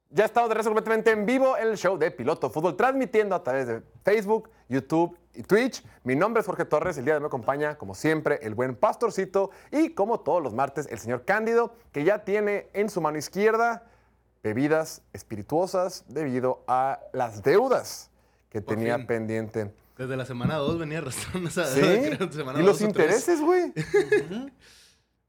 [0.09, 3.41] Ya estamos de regreso completamente en vivo en el show de Piloto Fútbol, transmitiendo a
[3.41, 5.85] través de Facebook, YouTube y Twitch.
[6.03, 8.75] Mi nombre es Jorge Torres, el día de hoy me acompaña, como siempre, el buen
[8.75, 13.19] Pastorcito y, como todos los martes, el señor Cándido, que ya tiene en su mano
[13.19, 13.87] izquierda
[14.43, 18.11] bebidas espirituosas debido a las deudas
[18.49, 19.07] que Por tenía fin.
[19.07, 19.71] pendiente.
[20.01, 21.79] Desde la semana 2 venía arrastrando esa ¿Sí?
[22.31, 23.71] semana ¿Y dos los intereses, güey?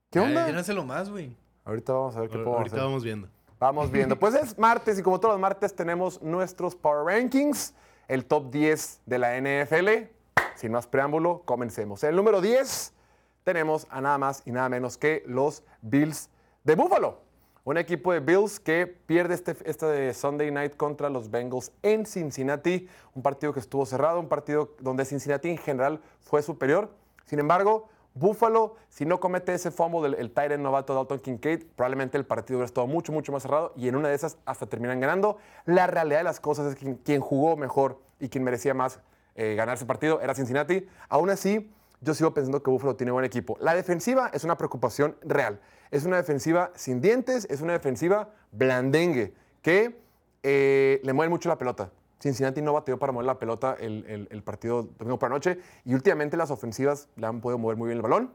[0.09, 0.47] ¿Qué onda?
[0.47, 1.37] Llénanselo más, güey.
[1.66, 2.87] Ahorita vamos a ver qué podemos Ahorita hacer.
[2.87, 3.29] vamos viendo.
[3.61, 4.18] Vamos viendo.
[4.18, 7.75] Pues es martes y como todos los martes tenemos nuestros Power Rankings,
[8.09, 10.09] el top 10 de la NFL.
[10.55, 12.03] Sin más preámbulo, comencemos.
[12.05, 12.95] En el número 10
[13.45, 16.31] tenemos a nada más y nada menos que los Bills
[16.64, 17.20] de Buffalo.
[17.64, 22.88] Un equipo de Bills que pierde este, este Sunday Night contra los Bengals en Cincinnati.
[23.14, 26.90] Un partido que estuvo cerrado, un partido donde Cincinnati en general fue superior.
[27.24, 32.18] Sin embargo, Buffalo, si no comete ese fumble del el end novato Dalton Kincaid, probablemente
[32.18, 34.98] el partido hubiera estado mucho, mucho más cerrado y en una de esas hasta terminan
[34.98, 35.38] ganando.
[35.64, 38.98] La realidad de las cosas es que quien, quien jugó mejor y quien merecía más
[39.36, 40.84] eh, ganar ese partido era Cincinnati.
[41.08, 41.70] Aún así,
[42.03, 43.57] yo sigo pensando que Buffalo tiene buen equipo.
[43.61, 45.61] La defensiva es una preocupación real.
[45.90, 49.98] Es una defensiva sin dientes, es una defensiva blandengue, que
[50.42, 51.90] eh, le mueven mucho la pelota.
[52.20, 55.59] Cincinnati no bateó para mover la pelota el, el- el partido domingo por la noche
[55.84, 58.32] y últimamente las ofensivas le han podido mover muy bien el balón.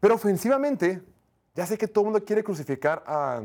[0.00, 1.02] Pero ofensivamente,
[1.54, 3.42] ya sé que todo el mundo quiere crucificar a,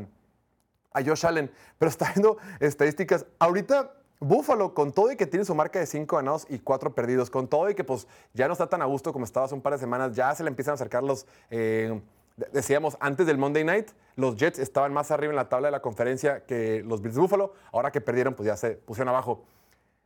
[0.92, 3.26] a Josh Allen, pero está viendo estadísticas.
[3.38, 7.28] Ahorita Buffalo, con todo y que tiene su marca de 5 ganados y 4 perdidos,
[7.30, 9.60] con todo y que pues ya no está tan a gusto como estaba hace un
[9.60, 12.00] par de semanas, ya se le empiezan a acercar los, eh,
[12.36, 15.72] de- decíamos, antes del Monday Night, los Jets estaban más arriba en la tabla de
[15.72, 19.44] la conferencia que los Bills de Buffalo, ahora que perdieron pues ya se pusieron abajo.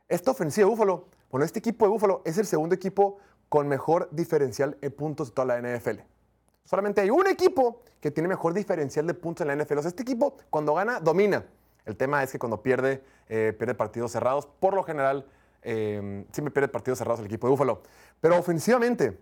[0.09, 4.09] Esta ofensiva de Búfalo, bueno, este equipo de Búfalo es el segundo equipo con mejor
[4.11, 6.01] diferencial en puntos de toda la NFL.
[6.65, 9.77] Solamente hay un equipo que tiene mejor diferencial de puntos en la NFL.
[9.77, 11.45] O sea, este equipo cuando gana, domina.
[11.85, 14.45] El tema es que cuando pierde, eh, pierde partidos cerrados.
[14.45, 15.25] Por lo general,
[15.63, 17.81] eh, siempre pierde partidos cerrados el equipo de Búfalo.
[18.19, 19.17] Pero ofensivamente,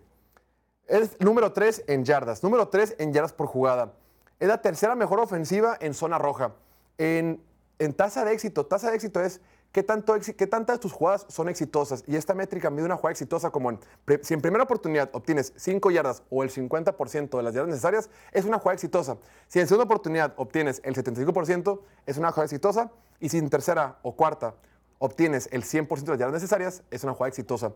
[0.86, 3.92] es número 3 en yardas, número 3 en yardas por jugada.
[4.38, 6.54] Es la tercera mejor ofensiva en zona roja.
[6.98, 7.42] En,
[7.78, 9.40] en tasa de éxito, tasa de éxito es
[9.72, 12.04] qué, tanto, qué tantas de tus jugadas son exitosas.
[12.06, 13.78] Y esta métrica mide una jugada exitosa como
[14.22, 18.44] si en primera oportunidad obtienes 5 yardas o el 50% de las yardas necesarias, es
[18.44, 19.16] una jugada exitosa.
[19.48, 22.90] Si en segunda oportunidad obtienes el 75%, es una jugada exitosa.
[23.20, 24.54] Y si en tercera o cuarta
[24.98, 27.72] obtienes el 100% de las yardas necesarias, es una jugada exitosa.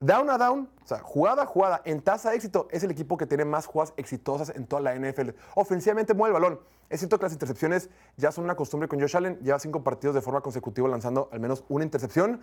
[0.00, 3.16] Down a down, o sea, jugada a jugada, en tasa de éxito, es el equipo
[3.16, 5.30] que tiene más jugadas exitosas en toda la NFL.
[5.54, 6.60] Ofensivamente mueve el balón.
[6.90, 9.38] Es cierto que las intercepciones ya son una costumbre con Josh Allen.
[9.40, 12.42] Lleva cinco partidos de forma consecutiva lanzando al menos una intercepción.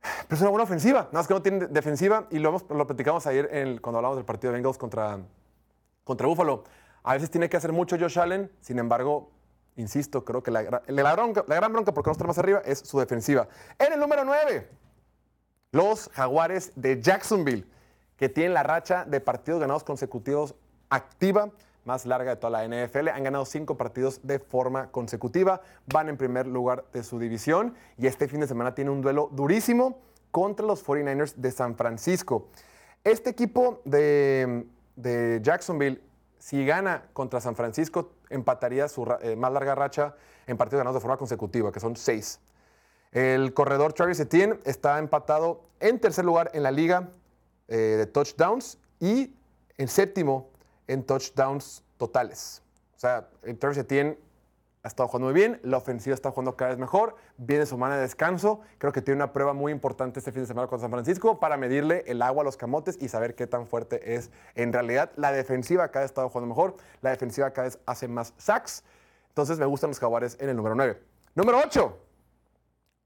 [0.00, 1.00] Pero es una buena ofensiva.
[1.00, 2.28] Nada más que no tiene de- defensiva.
[2.30, 5.18] Y lo, hemos, lo platicamos ayer en el- cuando hablamos del partido de Bengals contra,
[6.04, 6.62] contra Buffalo.
[7.02, 8.52] A veces tiene que hacer mucho Josh Allen.
[8.60, 9.32] Sin embargo,
[9.74, 12.78] insisto, creo que la, la, bronca- la gran bronca, porque no está más arriba, es
[12.78, 13.48] su defensiva.
[13.80, 14.68] En el número 9
[15.72, 17.66] los Jaguares de Jacksonville,
[18.16, 20.54] que tienen la racha de partidos ganados consecutivos
[20.88, 21.50] activa
[21.88, 23.08] más larga de toda la NFL.
[23.08, 25.62] Han ganado cinco partidos de forma consecutiva.
[25.86, 29.30] Van en primer lugar de su división y este fin de semana tiene un duelo
[29.32, 29.98] durísimo
[30.30, 32.48] contra los 49ers de San Francisco.
[33.04, 34.66] Este equipo de,
[35.42, 36.02] Jacksonville,
[36.38, 40.14] si gana contra San Francisco, empataría su eh, más larga racha
[40.46, 42.38] en partidos ganados de forma consecutiva, que son seis.
[43.12, 47.08] El corredor Travis Etienne está empatado en tercer lugar en la liga
[47.68, 49.34] eh, de touchdowns y
[49.78, 50.50] en séptimo
[50.86, 52.62] en touchdowns totales.
[52.96, 54.18] O sea, el Travis Etienne
[54.82, 57.96] ha estado jugando muy bien, la ofensiva está jugando cada vez mejor, viene su semana
[57.96, 60.90] de descanso, creo que tiene una prueba muy importante este fin de semana con San
[60.90, 64.72] Francisco para medirle el agua a los camotes y saber qué tan fuerte es en
[64.72, 65.10] realidad.
[65.16, 68.84] La defensiva cada vez estado jugando mejor, la defensiva cada vez hace más sacks,
[69.30, 71.00] entonces me gustan los jaguares en el número 9.
[71.34, 72.07] Número 8.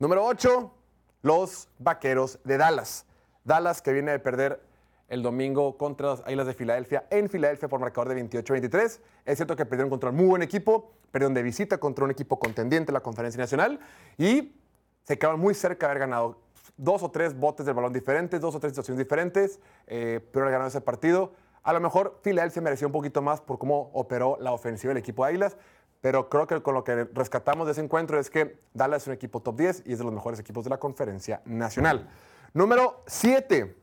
[0.03, 0.75] Número 8,
[1.23, 3.07] los Vaqueros de Dallas.
[3.45, 4.61] Dallas que viene de perder
[5.07, 8.99] el domingo contra las Águilas de Filadelfia en Filadelfia por marcador de 28-23.
[9.25, 12.41] Es cierto que perdieron contra un muy buen equipo, perdieron de visita contra un equipo
[12.41, 13.79] contendiente en la Conferencia Nacional
[14.19, 14.57] y
[15.05, 16.41] se quedaron muy cerca de haber ganado
[16.77, 20.67] dos o tres botes del balón diferentes, dos o tres situaciones diferentes, eh, pero ganado
[20.67, 21.31] ese partido.
[21.63, 25.23] A lo mejor Filadelfia mereció un poquito más por cómo operó la ofensiva del equipo
[25.23, 25.57] de Águilas,
[26.03, 29.15] pero creo que con lo que rescatamos de ese encuentro es que Dallas es un
[29.15, 32.11] equipo top 10 y es de los mejores equipos de la Conferencia Nacional.
[32.53, 33.77] Número 7.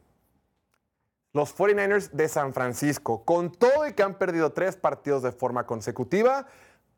[1.32, 3.24] Los 49ers de San Francisco.
[3.24, 6.46] Con todo y que han perdido tres partidos de forma consecutiva,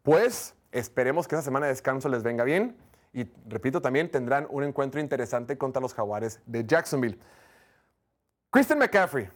[0.02, 2.76] pues esperemos que esa semana de descanso les venga bien.
[3.14, 7.20] Y repito, también tendrán un encuentro interesante contra los Jaguares de Jacksonville.
[8.50, 9.30] Christian McCaffrey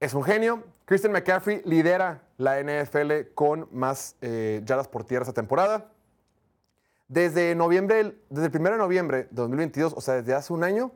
[0.00, 0.64] es un genio.
[0.84, 5.90] Christian McCaffrey lidera la NFL con más eh, yardas por tierra esta temporada.
[7.08, 10.92] Desde noviembre, desde el 1 de noviembre de 2022, o sea, desde hace un año,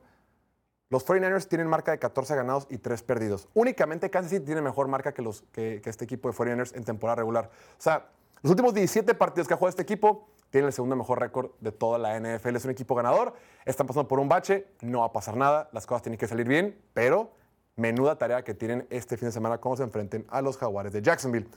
[0.90, 3.48] los 49ers tienen marca de 14 ganados y 3 perdidos.
[3.54, 6.84] Únicamente Kansas City tiene mejor marca que, los, que, que este equipo de 49ers en
[6.84, 7.50] temporada regular.
[7.78, 8.08] O sea,
[8.42, 11.72] los últimos 17 partidos que ha jugado este equipo tienen el segundo mejor récord de
[11.72, 12.56] toda la NFL.
[12.56, 13.32] Es un equipo ganador.
[13.64, 14.66] Están pasando por un bache.
[14.82, 15.70] No va a pasar nada.
[15.72, 16.78] Las cosas tienen que salir bien.
[16.92, 17.30] Pero
[17.76, 21.02] menuda tarea que tienen este fin de semana cuando se enfrenten a los Jaguares de
[21.02, 21.48] Jacksonville.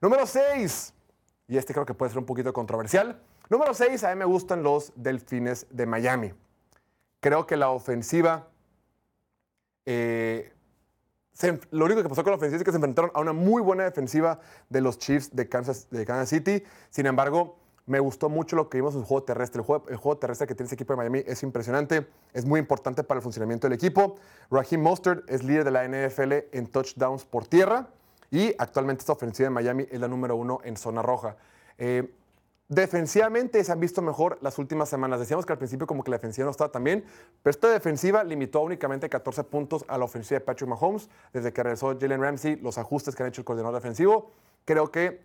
[0.00, 0.94] Número 6.
[1.48, 3.20] Y este creo que puede ser un poquito controversial.
[3.48, 4.04] Número 6.
[4.04, 6.32] A mí me gustan los Delfines de Miami.
[7.20, 8.48] Creo que la ofensiva
[9.84, 10.52] eh,
[11.70, 13.84] lo único que pasó con la ofensiva es que se enfrentaron a una muy buena
[13.84, 15.88] defensiva de los Chiefs de Kansas
[16.26, 16.62] City.
[16.90, 19.60] Sin embargo, me gustó mucho lo que vimos en el juego terrestre.
[19.88, 22.06] El juego, terrestre que tiene este equipo de Miami es impresionante.
[22.32, 24.16] Es muy importante para el funcionamiento del equipo.
[24.50, 27.88] Raheem Mostert es líder de la NFL en touchdowns por tierra.
[28.30, 31.36] Y actualmente esta ofensiva de Miami es la número uno en zona roja.
[31.76, 32.14] Eh,
[32.72, 35.20] Defensivamente se han visto mejor las últimas semanas.
[35.20, 37.04] Decíamos que al principio como que la defensiva no estaba tan bien,
[37.42, 41.62] pero esta defensiva limitó únicamente 14 puntos a la ofensiva de Patrick Mahomes desde que
[41.62, 44.30] regresó Jalen Ramsey, los ajustes que han hecho el coordinador defensivo.
[44.64, 45.20] Creo que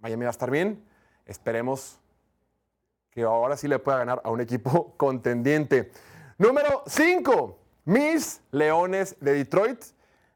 [0.00, 0.84] Miami va a estar bien.
[1.26, 1.98] Esperemos
[3.10, 5.90] que ahora sí le pueda ganar a un equipo contendiente.
[6.36, 9.84] Número 5, mis Leones de Detroit.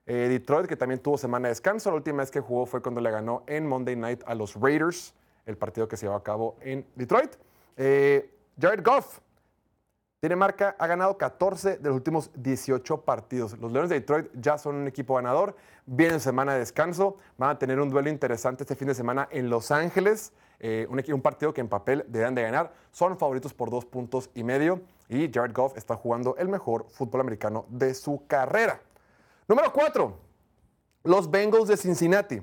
[0.07, 1.91] Eh, Detroit, que también tuvo semana de descanso.
[1.91, 5.14] La última vez que jugó fue cuando le ganó en Monday Night a los Raiders,
[5.45, 7.34] el partido que se llevó a cabo en Detroit.
[7.76, 9.20] Eh, Jared Goff
[10.20, 13.59] tiene marca, ha ganado 14 de los últimos 18 partidos.
[13.59, 15.55] Los Leones de Detroit ya son un equipo ganador.
[15.86, 17.18] Vienen semana de descanso.
[17.36, 20.32] Van a tener un duelo interesante este fin de semana en Los Ángeles.
[20.61, 22.72] Eh, un, partido que en papel deberán de ganar.
[22.90, 24.80] Son favoritos por dos puntos y medio.
[25.09, 28.80] Y Jared Goff está jugando el mejor fútbol americano de su carrera.
[29.46, 30.18] Número 4.
[31.04, 32.42] Los Bengals de Cincinnati.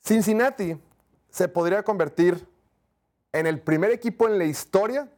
[0.00, 0.80] Cincinnati
[1.28, 2.46] se podría convertir
[3.32, 5.08] en el primer equipo en la historia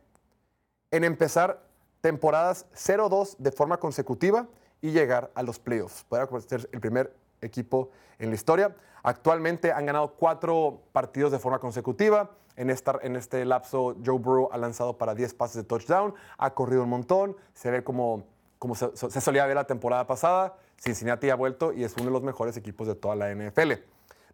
[0.90, 1.62] en empezar
[2.00, 4.48] temporadas 0-2 de forma consecutiva
[4.80, 6.04] y llegar a los playoffs.
[6.04, 8.74] Podría ser el primer equipo en la historia.
[9.02, 12.30] Actualmente han ganado cuatro partidos de forma consecutiva.
[12.56, 16.52] En, esta, en este lapso, Joe Burrow ha lanzado para 10 pases de touchdown, ha
[16.52, 18.24] corrido un montón, se ve como,
[18.58, 20.56] como se, se solía ver la temporada pasada.
[20.76, 23.72] Cincinnati ha vuelto y es uno de los mejores equipos de toda la NFL.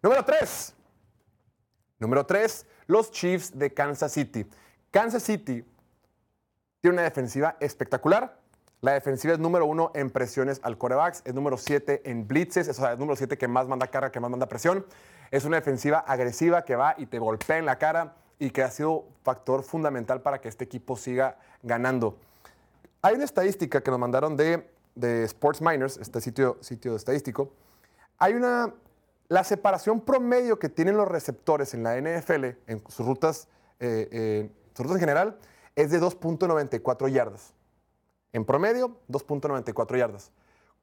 [0.03, 0.75] Número 3.
[1.99, 4.47] Número 3, los Chiefs de Kansas City.
[4.91, 5.65] Kansas City
[6.81, 8.39] tiene una defensiva espectacular.
[8.83, 12.75] La defensiva es número uno en presiones al corebacks, es número siete en blitzes, o
[12.75, 14.85] sea, es número siete que más manda carga, que más manda presión.
[15.31, 18.71] Es una defensiva agresiva que va y te golpea en la cara y que ha
[18.71, 22.19] sido factor fundamental para que este equipo siga ganando.
[23.03, 27.53] Hay una estadística que nos mandaron de, de Sports Miners, este sitio, sitio estadístico.
[28.19, 28.75] Hay una,
[29.29, 33.49] la separación promedio que tienen los receptores en la NFL, en sus rutas,
[33.81, 35.39] eh, eh, sus rutas en general,
[35.75, 37.53] es de 2.94 yardas.
[38.37, 40.31] En promedio, 2.94 yardas.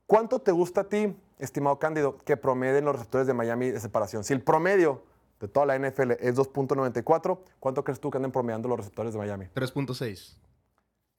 [0.08, 4.24] ¿Cuánto te gusta a ti, estimado Cándido, que promedien los receptores de Miami de separación?
[4.24, 5.04] Si el promedio
[5.40, 9.20] de toda la NFL es 2.94, ¿cuánto crees tú que anden promediando los receptores de
[9.20, 9.46] Miami?
[9.54, 10.36] 3.6.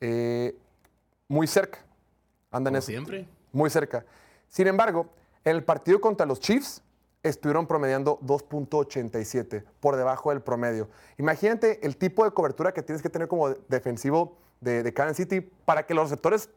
[0.01, 0.59] Eh,
[1.29, 1.79] muy cerca.
[2.51, 3.29] Andan Como siempre.
[3.53, 4.05] Muy cerca.
[4.49, 5.07] Sin embargo,
[5.45, 6.83] en el partido contra los Chiefs,
[7.23, 10.89] estuvieron promediando 2.87 por debajo del promedio.
[11.17, 15.41] Imagínate el tipo de cobertura que tienes que tener como defensivo de, de Kansas City
[15.41, 16.49] para que los receptores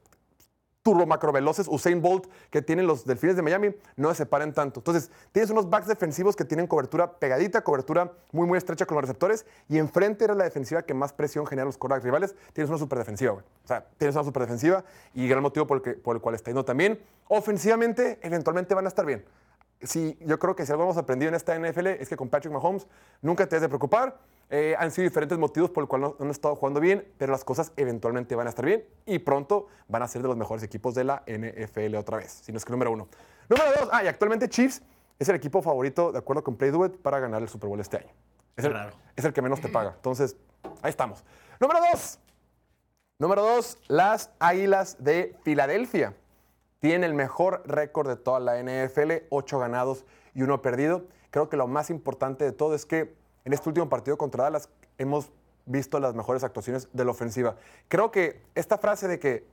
[0.84, 4.80] turbo macroveloces Usain Bolt que tienen los delfines de Miami no se separen tanto.
[4.80, 9.02] Entonces, tienes unos backs defensivos que tienen cobertura pegadita, cobertura muy, muy estrecha con los
[9.02, 12.36] receptores y enfrente era la defensiva que más presión genera los quarterbacks rivales.
[12.54, 13.44] Tienes una super defensiva, güey.
[13.66, 16.36] O sea, tienes una super defensiva y gran motivo por el, que- por el cual
[16.36, 17.02] está yendo también.
[17.28, 19.26] Ofensivamente, eventualmente van a estar bien.
[19.82, 22.52] Sí, yo creo que si algo hemos aprendido en esta NFL es que con Patrick
[22.52, 22.88] Mahomes
[23.22, 24.18] nunca te has de preocupar.
[24.50, 27.44] Eh, han sido diferentes motivos por el cual no, han estado jugando bien, pero las
[27.44, 30.96] cosas eventualmente van a estar bien y pronto van a ser de los mejores equipos
[30.96, 33.08] de la NFL otra vez, si no es que número uno.
[33.50, 34.82] Número dos, ah, y actualmente Chiefs
[35.20, 37.80] es el equipo favorito, de acuerdo con Play Do It, para ganar el Super Bowl
[37.80, 38.10] este año.
[38.56, 38.96] Es el, Raro.
[39.16, 39.94] es el que menos te paga.
[39.96, 40.38] Entonces,
[40.82, 41.24] ahí estamos.
[41.60, 42.20] Número dos.
[43.20, 46.14] Número dos, las Águilas de Filadelfia.
[46.80, 51.06] Tienen el mejor récord de toda la NFL, ocho ganados y uno perdido.
[51.32, 53.16] Creo que lo más importante de todo es que
[53.46, 55.32] en este último partido contra Dallas hemos
[55.66, 57.56] visto las mejores actuaciones de la ofensiva.
[57.88, 59.48] Creo que esta frase de que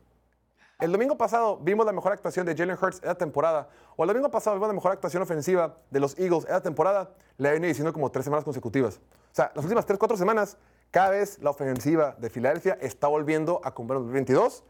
[0.81, 4.31] el domingo pasado vimos la mejor actuación de Jalen Hurts esta temporada, o el domingo
[4.31, 8.11] pasado vimos la mejor actuación ofensiva de los Eagles esta temporada, le venido diciendo como
[8.11, 8.97] tres semanas consecutivas.
[8.97, 10.57] O sea, las últimas tres, cuatro semanas,
[10.91, 14.65] cada vez la ofensiva de Filadelfia está volviendo a el 2022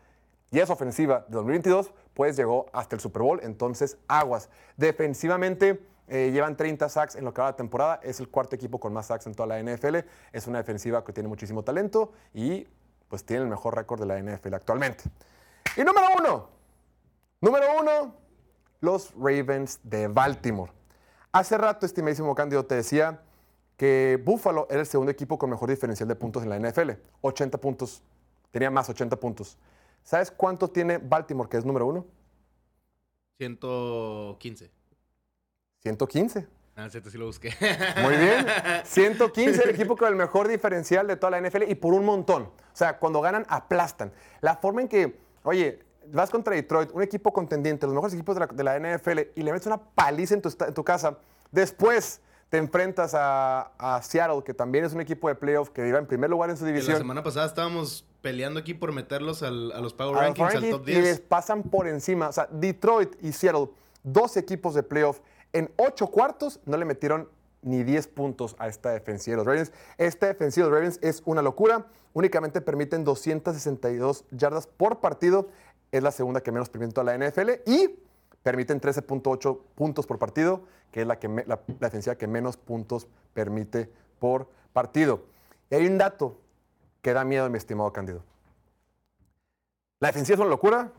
[0.51, 4.49] y esa ofensiva de 2022 pues llegó hasta el Super Bowl, entonces aguas.
[4.77, 8.79] Defensivamente eh, llevan 30 sacks en lo que va la temporada, es el cuarto equipo
[8.79, 9.97] con más sacks en toda la NFL,
[10.33, 12.67] es una defensiva que tiene muchísimo talento y
[13.09, 15.05] pues tiene el mejor récord de la NFL actualmente.
[15.77, 16.49] Y número uno,
[17.41, 18.15] número uno,
[18.81, 20.71] los Ravens de Baltimore.
[21.33, 23.21] Hace rato, estimadísimo Cándido, te decía
[23.77, 26.91] que Buffalo era el segundo equipo con mejor diferencial de puntos en la NFL.
[27.23, 28.03] 80 puntos,
[28.51, 29.59] tenía más 80 puntos.
[30.05, 32.07] ¿Sabes cuánto tiene Baltimore, que es número uno?
[33.39, 34.71] 115.
[35.83, 36.47] 115.
[36.77, 37.51] Ah, cierto, sí lo busqué.
[38.03, 38.47] Muy bien.
[38.85, 42.45] 115, el equipo con el mejor diferencial de toda la NFL y por un montón.
[42.45, 44.13] O sea, cuando ganan, aplastan.
[44.41, 45.81] La forma en que, oye,
[46.13, 49.43] vas contra Detroit, un equipo contendiente, los mejores equipos de la, de la NFL, y
[49.43, 51.19] le metes una paliza en tu, esta- en tu casa.
[51.53, 55.99] Después te enfrentas a, a Seattle, que también es un equipo de playoff que iba
[55.99, 56.99] en primer lugar en su Que La división.
[56.99, 60.89] semana pasada estábamos peleando aquí por meterlos al- a los Power a Rankings, al top
[60.89, 61.21] y les 10.
[61.21, 62.31] pasan por encima.
[62.31, 63.69] O sea, Detroit y Seattle,
[64.03, 65.21] dos equipos de playoff,
[65.53, 67.29] en ocho cuartos no le metieron
[67.61, 69.73] ni 10 puntos a esta defensiva de los Ravens.
[69.99, 71.87] Esta defensiva de los Ravens es una locura.
[72.15, 75.49] Únicamente permiten 262 yardas por partido.
[75.93, 77.61] Es la segunda que menos permite en toda la NFL.
[77.67, 77.99] Y
[78.43, 80.63] permiten 13.8 puntos por partido,
[80.93, 85.25] que es la, que me- la, la defensiva que menos puntos permite por partido.
[85.71, 86.39] Y hay un dato
[87.05, 88.25] que da miedo, mi estimado Cándido.
[90.01, 90.91] La defensiva es una locura.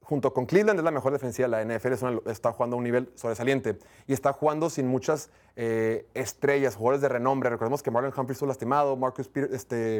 [0.00, 1.92] Junto con Cleveland es la mejor defensiva de la NFL.
[1.92, 3.78] es una- está jugando a un nivel sobresaliente.
[4.06, 7.50] Y está jugando sin muchas eh, estrellas, jugadores de renombre.
[7.50, 8.96] Recordemos que Marlon Humphrey estuvo lastimado.
[8.96, 9.98] Marcus Peters, este,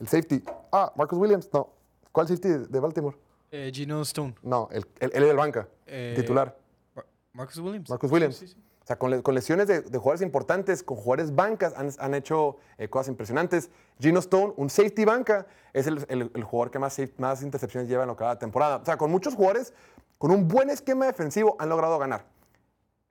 [0.00, 0.42] el safety.
[0.72, 1.48] Ah, Marcus Williams.
[1.52, 1.70] No.
[2.10, 3.16] ¿Cuál safety de- Baltimore?
[3.52, 4.34] Eh, Gino Stone.
[4.42, 5.68] No, el, el, el banca.
[5.86, 6.56] Eh, titular.
[6.92, 7.88] Mar- Marcus Williams.
[7.88, 8.34] Marcus Williams.
[8.36, 8.60] Sí, sí, sí.
[8.84, 12.88] O sea, con, le- con lesiones de, jugadores importantes, con jugadores bancas, han, hecho eh,
[12.88, 13.70] cosas impresionantes.
[13.98, 18.38] Gino Stone, un safety banca, es el, jugador que más, más intercepciones lleva en lo
[18.38, 18.76] temporada.
[18.76, 19.72] O sea, con muchos jugadores,
[20.18, 22.26] con un buen esquema defensivo, han logrado ganar.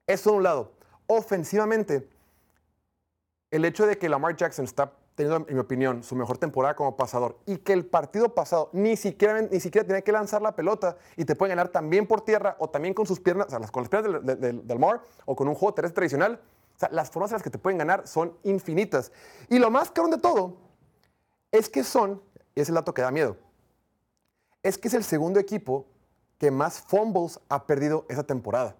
[0.05, 0.73] Eso de un lado.
[1.07, 2.07] Ofensivamente,
[3.49, 6.95] el hecho de que Lamar Jackson está teniendo, en mi opinión, su mejor temporada como
[6.95, 10.97] pasador y que el partido pasado ni siquiera, ni siquiera tenía que lanzar la pelota
[11.15, 13.83] y te pueden ganar también por tierra o también con sus piernas, o sea, con
[13.83, 16.41] las piernas del, del, Lamar o con un juego terrestre tradicional.
[16.75, 19.11] O sea, las formas en las que te pueden ganar son infinitas.
[19.49, 20.57] Y lo más cabrón de todo
[21.51, 22.21] es que son,
[22.55, 23.37] y es el dato que da miedo,
[24.63, 25.85] es que es el segundo equipo
[26.39, 28.75] que más fumbles ha perdido esa temporada.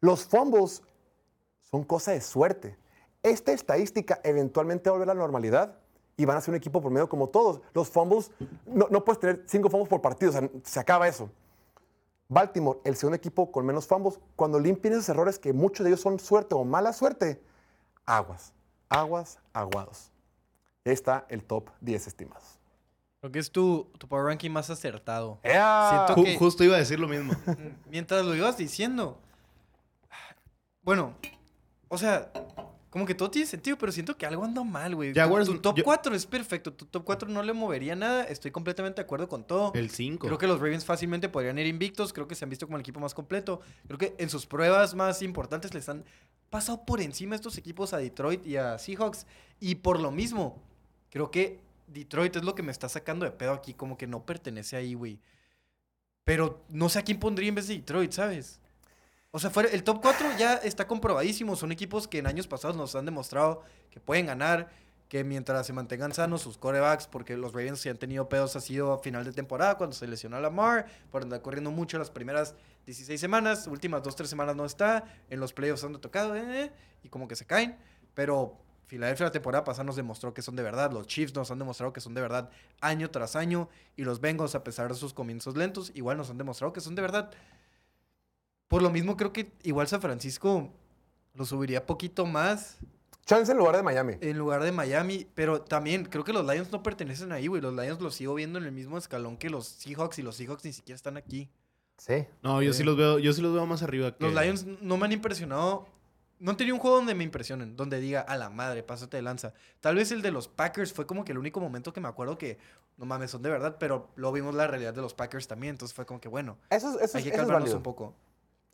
[0.00, 0.82] Los fumbles
[1.70, 2.76] son cosa de suerte.
[3.22, 5.76] Esta estadística eventualmente va a volver a la normalidad
[6.16, 7.60] y van a ser un equipo promedio como todos.
[7.74, 8.30] Los fumbles,
[8.66, 11.30] no, no puedes tener cinco fumbles por partido, o sea, se acaba eso.
[12.28, 16.00] Baltimore, el segundo equipo con menos fumbles, cuando limpien esos errores que muchos de ellos
[16.00, 17.42] son suerte o mala suerte,
[18.06, 18.52] aguas,
[18.88, 20.10] aguas, aguados.
[20.84, 22.58] Ahí está el top 10 estimados.
[23.20, 25.38] Creo que es tu, tu power ranking más acertado.
[25.42, 26.04] ¡Ea!
[26.06, 27.34] Siento Ju- que- Justo iba a decir lo mismo.
[27.90, 29.18] Mientras lo ibas diciendo.
[30.82, 31.12] Bueno,
[31.88, 32.30] o sea,
[32.90, 35.12] como que todo tiene sentido, pero siento que algo anda mal, güey.
[35.12, 36.72] Tu- Jaguars- tu, top yo- 4 es perfecto.
[36.72, 38.24] Tu top 4 no le movería nada.
[38.24, 39.72] Estoy completamente de acuerdo con todo.
[39.74, 40.26] El 5.
[40.26, 42.12] Creo que los Ravens fácilmente podrían ir invictos.
[42.12, 43.60] Creo que se han visto como el equipo más completo.
[43.86, 46.04] Creo que en sus pruebas más importantes les han
[46.50, 49.26] pasado por encima estos equipos a Detroit y a Seahawks.
[49.60, 50.60] Y por lo mismo,
[51.10, 53.72] creo que Detroit es lo que me está sacando de pedo aquí.
[53.72, 55.20] Como que no pertenece ahí, güey.
[56.24, 58.59] Pero no sé a quién pondría en vez de Detroit, ¿sabes?
[59.32, 61.54] O sea, fuera- el top 4 ya está comprobadísimo.
[61.54, 64.68] Son equipos que en años pasados nos han demostrado que pueden ganar,
[65.08, 68.60] que mientras se mantengan sanos sus corebacks, porque los Ravens si han tenido pedos ha
[68.60, 72.10] sido a final de temporada cuando se lesionó a Lamar, por andar corriendo mucho las
[72.10, 72.54] primeras
[72.86, 76.72] 16 semanas, últimas 2-3 semanas no está, en los playoffs han tocado eh,
[77.02, 77.76] y como que se caen,
[78.14, 78.56] pero
[78.86, 81.92] Filadelfia la temporada pasada nos demostró que son de verdad, los Chiefs nos han demostrado
[81.92, 82.50] que son de verdad
[82.80, 86.38] año tras año y los Bengals a pesar de sus comienzos lentos igual nos han
[86.38, 87.30] demostrado que son de verdad.
[88.70, 90.70] Por lo mismo creo que igual San Francisco
[91.34, 92.78] lo subiría poquito más
[93.26, 94.14] Chance en lugar de Miami.
[94.20, 97.60] en lugar de Miami, pero también creo que los Lions no pertenecen ahí, güey.
[97.60, 100.64] Los Lions los sigo viendo en el mismo escalón que los Seahawks y los Seahawks
[100.64, 101.48] ni siquiera están aquí.
[101.98, 102.26] Sí.
[102.42, 104.22] No, yo sí los veo, yo sí los veo más arriba que...
[104.24, 105.86] Los Lions no me han impresionado.
[106.38, 109.22] No han tenido un juego donde me impresionen, donde diga, a la madre, pásate de
[109.22, 109.52] lanza.
[109.80, 112.38] Tal vez el de los Packers fue como que el único momento que me acuerdo
[112.38, 112.56] que,
[112.96, 115.94] no mames, son de verdad, pero luego vimos la realidad de los Packers también, entonces
[115.94, 117.76] fue como que, bueno, Eso, es- eso, hay es- que eso es calmarnos válido.
[117.76, 118.14] un poco.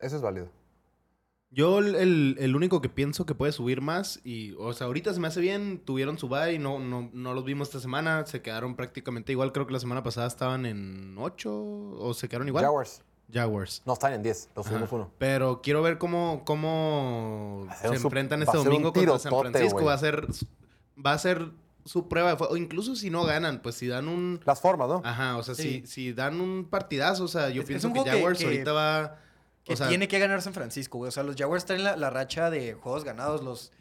[0.01, 0.49] Eso es válido.
[1.51, 5.21] Yo el, el- único que pienso que puede subir más, y, o sea, ahorita se
[5.21, 8.75] me hace bien, tuvieron su bye, no, no, no los vimos esta semana, se quedaron
[8.77, 12.65] prácticamente igual, creo que la semana pasada estaban en 8, o se quedaron igual.
[12.65, 13.01] Jaguars.
[13.33, 13.83] Jaguars.
[13.87, 14.51] No, están en 10.
[14.55, 15.11] Los subimos uno.
[15.19, 19.85] Pero quiero ver cómo, cómo se enfrentan este domingo contra San Francisco.
[19.85, 20.27] Va a ser
[21.05, 21.51] va a ser
[21.85, 22.53] su prueba de fuego.
[22.55, 25.03] O incluso si no ganan, pues si dan un Las formas, ¿no?
[25.05, 25.83] Ajá, o sea, Sí.
[25.85, 29.19] si, si dan un partidazo, o sea, yo Es- pienso que Jaguars que- ahorita va
[29.67, 31.09] Que o sea, tiene que ganar San Francisco, güey.
[31.09, 33.73] O sea, los Jaguars traen la, la racha de juegos ganados, los,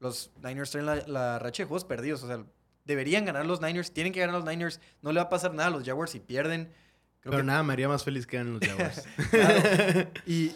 [0.00, 2.22] los Niners traen la, la racha de juegos perdidos.
[2.24, 2.44] O sea,
[2.84, 4.80] deberían ganar los Niners, tienen que ganar los Niners.
[5.00, 6.72] No le va a pasar nada a los Jaguars si pierden.
[7.20, 9.04] Creo pero que- nada, me haría más feliz que ganen los Jaguars.
[9.30, 10.10] Claro.
[10.26, 10.52] Y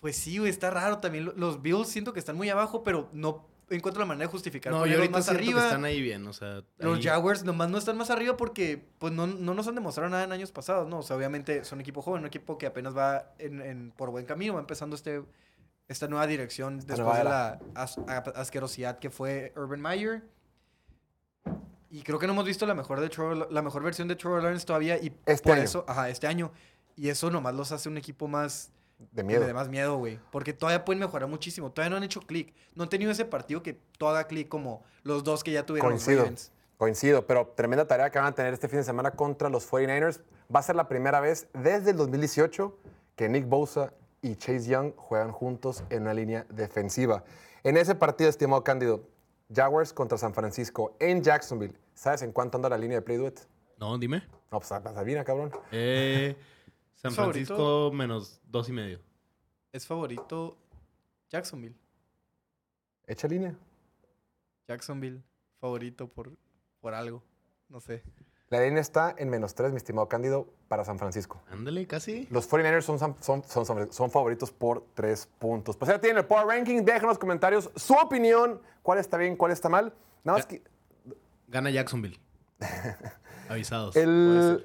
[0.00, 1.26] pues sí, güey, está raro también.
[1.26, 3.46] Lo- Los Bills siento que están muy abajo, pero no
[3.76, 4.72] encuentro la manera de justificar.
[4.72, 5.60] no, yo ahorita más arriba.
[5.60, 8.84] que están ahí bien, o sea, Los ahí- Jaguars nomás no están más arriba porque
[8.98, 10.98] pues no, no nos han demostrado nada en años pasados, ¿no?
[10.98, 14.26] O sea, obviamente son equipo joven, un equipo que apenas va en, en- por buen
[14.26, 15.22] camino, va empezando este,
[15.88, 20.22] esta nueva dirección después de la as- a- asquerosidad que fue Urban Meyer.
[21.92, 24.42] Y creo que no hemos visto la mejor, de Trevor- la mejor versión de Trevor
[24.42, 25.62] Lawrence todavía y Este por año.
[25.64, 26.52] eso, ajá, este año.
[26.96, 28.70] Y eso nomás los hace un equipo más
[29.12, 29.40] De miedo.
[29.40, 30.18] me dé más miedo, güey.
[30.30, 31.70] Porque todavía pueden mejorar muchísimo.
[31.70, 32.54] Todavía no han hecho clic.
[32.74, 35.90] No han tenido ese partido que todo haga clic como los dos que ya tuvieron
[35.92, 36.22] los Coincido.
[36.22, 36.52] Ravens.
[36.76, 40.20] Coincido, pero tremenda tarea que van a tener este fin de semana contra los 49ers.
[40.54, 42.78] Va a ser la primera vez desde el 2018
[43.16, 43.92] que Nick Bosa
[44.22, 47.24] y Chase Young juegan juntos en una línea defensiva.
[47.64, 49.02] En ese partido, estimado Cándido,
[49.54, 51.74] Jaguars contra San Francisco en Jacksonville.
[51.94, 53.46] ¿Sabes en cuánto anda la línea de play duet?
[53.78, 54.22] No, dime.
[54.50, 55.52] No, pues adivina, cabrón.
[55.72, 56.36] Eh,
[57.02, 57.12] San.
[57.12, 59.00] Francisco menos dos y medio.
[59.72, 60.56] Es favorito
[61.30, 61.76] Jacksonville.
[63.06, 63.56] Echa línea.
[64.68, 65.22] Jacksonville,
[65.60, 66.32] favorito por,
[66.80, 67.22] por algo.
[67.68, 68.02] No sé.
[68.48, 71.40] La línea está en menos 3, mi estimado Cándido, para San Francisco.
[71.50, 72.26] Ándale, casi.
[72.30, 75.76] Los 49ers son, son, son, son- son favoritos por tres puntos.
[75.76, 76.82] Pues ya tienen el Power Ranking.
[76.84, 78.60] Dejen en los comentarios su opinión.
[78.82, 79.94] ¿Cuál está bien, cuál está mal?
[80.24, 80.62] Nada más que
[81.46, 82.18] Gana Jacksonville.
[83.48, 83.94] Avisados.
[83.96, 84.64] el,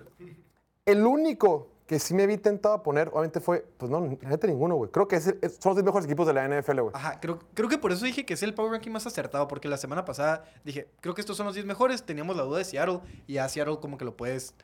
[0.85, 4.47] el único que sí me vi tentado a poner, obviamente fue, pues no, la neta
[4.47, 4.89] ninguno, güey.
[4.89, 5.35] Creo que es son
[5.71, 6.95] los 10 mejores equipos de la NFL, güey.
[6.95, 9.67] Ajá, creo, creo que por eso dije que es el power ranking más acertado, porque
[9.67, 12.65] la semana pasada dije, creo que estos son los 10 mejores, teníamos la duda de
[12.65, 14.55] Seattle, y a Seattle como que lo puedes,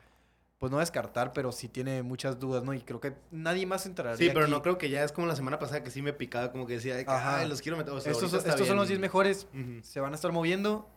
[0.58, 2.74] pues no descartar, pero sí tiene muchas dudas, ¿no?
[2.74, 4.50] Y creo que nadie más entraría Sí, pero aquí.
[4.50, 6.74] no creo que ya es como la semana pasada que sí me picaba, como que
[6.74, 7.38] decía, Ajá.
[7.38, 7.92] "Ay, los quiero meter.
[7.92, 8.30] O sea, Estos,
[8.66, 9.46] son los 10 mejores,
[9.82, 10.88] se van a estar moviendo,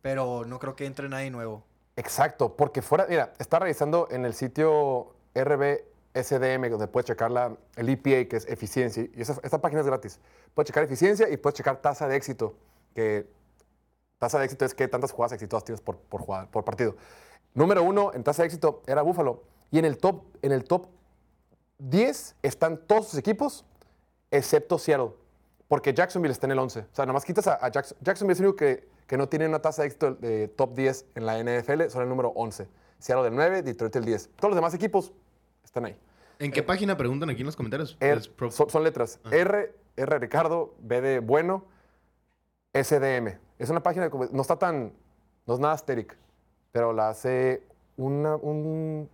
[0.00, 1.62] pero no creo que entre nadie nuevo.
[1.96, 7.88] Exacto, porque fuera, mira, está revisando en el sitio RBSDM, donde puedes checar la, el
[7.88, 10.18] EPA, que es eficiencia, y esa, esta página es gratis.
[10.54, 12.54] Puedes checar eficiencia y puedes checar tasa de éxito,
[12.94, 13.26] que
[14.18, 16.96] tasa de éxito es qué tantas jugadas exitosas tienes por, por, jugada- por partido.
[17.54, 20.86] Número uno en tasa de éxito era Buffalo, y en el top, en el top
[21.78, 23.64] 10 están todos sus equipos,
[24.30, 25.10] excepto Seattle,
[25.68, 26.80] porque Jacksonville está en el 11.
[26.80, 29.46] O sea, nomás quitas a, a Jackson- Jacksonville, es el único que, que no tiene
[29.48, 32.68] una tasa de éxito de top 10 en la NFL, son el número 11.
[32.98, 34.30] Seattle del 9, Detroit el 10.
[34.36, 35.12] Todos los demás equipos
[35.74, 35.96] están ahí.
[36.38, 37.98] ¿En qué página preguntan aquí en los comentarios?
[38.50, 39.18] Son, son letras.
[39.30, 41.64] R, R Ricardo, B de bueno,
[42.72, 43.38] SDM.
[43.58, 44.92] Es una página que no está tan,
[45.46, 46.16] no es nada asteric,
[46.72, 47.62] pero la hace
[47.96, 49.08] una- un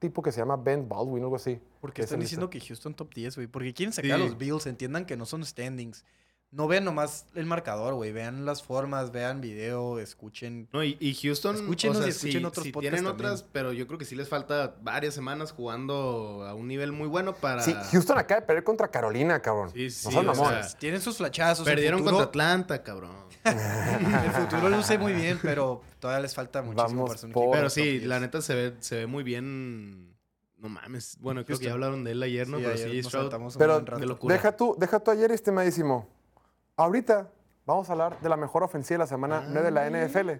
[0.00, 1.60] tipo que se llama Ben Baldwin o algo así.
[1.80, 3.46] Porque Es están diciendo que Houston top 10, güey.
[3.46, 6.04] Porque quieren sacar a los Bills, entiendan que no son standings.
[6.52, 8.10] No vean nomás el marcador, güey.
[8.10, 10.68] Vean las formas, vean video, escuchen.
[10.72, 13.30] No, y, y Houston, Escúchenos o sea, y escuchen otros sí podcasts tienen también.
[13.30, 17.06] otras, pero yo creo que sí les falta varias semanas jugando a un nivel muy
[17.06, 17.62] bueno para...
[17.62, 19.70] Sí, Houston acaba de perder contra Carolina, cabrón.
[19.72, 20.48] Sí, sí, no mamón.
[20.48, 21.64] sea, Tienen sus flachazos.
[21.64, 23.12] Perdieron futuro- contra Atlanta, cabrón.
[23.44, 27.70] El futuro luce muy bien, pero todavía les falta muchísimo Vamos para un por- Pero
[27.70, 28.06] sí, 10.
[28.06, 30.16] la neta se ve, se ve muy bien.
[30.58, 31.16] No mames.
[31.20, 32.56] Bueno, creo que ya hablaron de él ayer, ¿no?
[32.58, 33.32] Sí, Pero ayer sí, nos Stroud.
[33.34, 34.00] un Pero buen rato.
[34.00, 34.34] qué locura.
[34.34, 36.08] deja tú, deja tú ayer, estimadísimo.
[36.80, 37.28] Ahorita
[37.66, 40.30] vamos a hablar de la mejor ofensiva de la semana, de la NFL.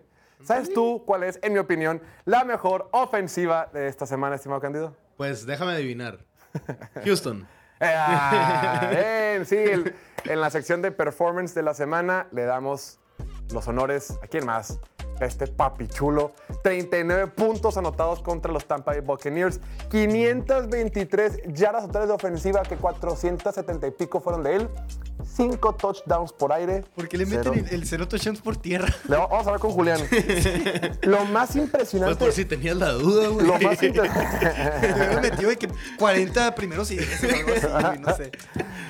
[0.43, 4.97] ¿Sabes tú cuál es, en mi opinión, la mejor ofensiva de esta semana, estimado Candido?
[5.19, 6.25] Pues déjame adivinar.
[7.05, 7.47] Houston.
[7.79, 12.99] Eh, ah, bien, sí, el- en la sección de performance de la semana le damos
[13.53, 14.19] los honores.
[14.23, 14.79] ¿A quién más?
[15.21, 16.33] Este papi chulo.
[16.65, 19.61] 39 puntos anotados contra los Tampa Bay Buccaneers.
[19.91, 24.69] 523 yardas totales de ofensiva, que 470 y pico fueron de él.
[25.37, 26.83] 5 touchdowns por aire.
[26.95, 28.89] ¿Por qué le meten el, el cero touchdowns por tierra?
[29.09, 30.01] Le Vamos a ver con Julián.
[31.03, 32.17] Lo más Pues impresionante.
[32.25, 33.47] por si tenías la duda, güey.
[33.47, 34.89] Lo más impresionante.
[34.89, 35.69] Le hubieran metido de que
[35.99, 38.33] 40 primeros y 10 o algo así, güey, no sé.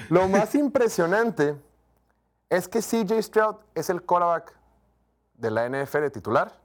[0.09, 1.57] Lo más impresionante
[2.49, 4.55] es que CJ Stroud es el quarterback
[5.41, 6.59] de la NFL titular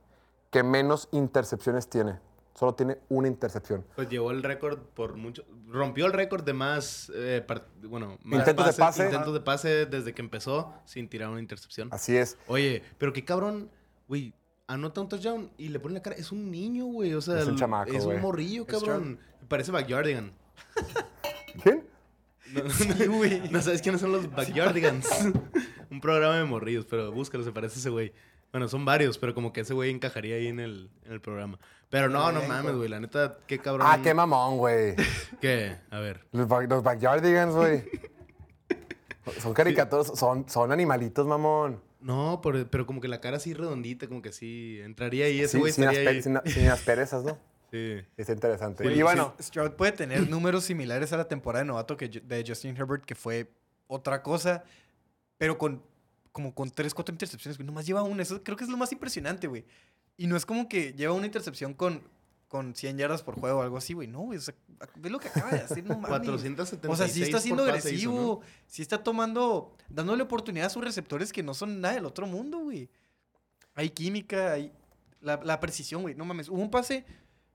[0.52, 2.20] que menos intercepciones tiene.
[2.54, 3.86] Solo tiene una intercepción.
[3.96, 5.44] Pues llevó el récord por mucho.
[5.68, 7.12] Rompió el récord de más.
[7.14, 7.46] eh,
[7.84, 9.06] bueno, más Intentos de pases- pase.
[9.06, 11.90] Intentos de pase desde que empezó sin tirar una intercepción.
[11.92, 12.38] Así es.
[12.48, 13.70] Oye, pero qué cabrón,
[14.08, 14.34] güey.
[14.68, 16.16] Anota un touchdown y le pone la cara.
[16.16, 17.14] Es un niño, güey.
[17.14, 19.20] O sea, Es un el- chamaco, es un morrillo, cabrón.
[19.50, 20.32] Parece Backyardigan.
[21.62, 21.86] ¿Quién?
[22.54, 23.50] No, Sí, güey.
[23.50, 25.08] no sabes quiénes son los Backyardigans.
[25.92, 28.14] un programa de morrillos, pero búscalo, se parece a ese güey.
[28.56, 31.60] Bueno, son varios, pero como que ese güey encajaría ahí en el, en el programa.
[31.90, 32.88] Pero no, no mames, güey.
[32.88, 33.86] La neta, qué cabrón.
[33.90, 34.96] Ah, qué mamón, güey.
[35.42, 35.76] ¿Qué?
[35.92, 36.26] A ver.
[36.32, 37.84] Los, back- los backyardigans, güey.
[39.42, 41.82] Son caricaturas, son, son animalitos, mamón.
[42.00, 45.50] No, por- pero como que la cara así redondita, como que sí entraría ahí, ese
[45.54, 46.22] Sí, güey sin, estaría aspe- ahí.
[46.22, 47.38] sin- sin asperezas, ¿no?
[47.72, 47.98] Sí.
[48.16, 48.90] Está interesante.
[48.90, 52.46] Y bueno, sí, Stroud puede tener números similares a la temporada de novato que, de
[52.48, 53.52] Justin Herbert, que fue
[53.88, 54.64] otra cosa,
[55.38, 55.82] pero con
[56.36, 57.66] como con 3, 4 intercepciones, güey.
[57.66, 58.22] Nomás lleva una.
[58.22, 59.64] Eso creo que es lo más impresionante, güey.
[60.18, 62.04] Y no es como que lleva una intercepción con,
[62.50, 64.10] con 100 yardas por juego o algo así, güey.
[64.10, 64.38] No, güey.
[64.38, 64.54] O sea,
[64.96, 66.10] ve lo que acaba de hacer, no mames.
[66.10, 68.42] 476 O sea, sí está siendo agresivo, hizo, ¿no?
[68.68, 72.60] sí está tomando, dándole oportunidad a sus receptores que no son nada del otro mundo,
[72.60, 72.90] güey.
[73.74, 74.74] Hay química, hay
[75.22, 76.16] la, la precisión, güey.
[76.16, 77.06] No mames, hubo un pase,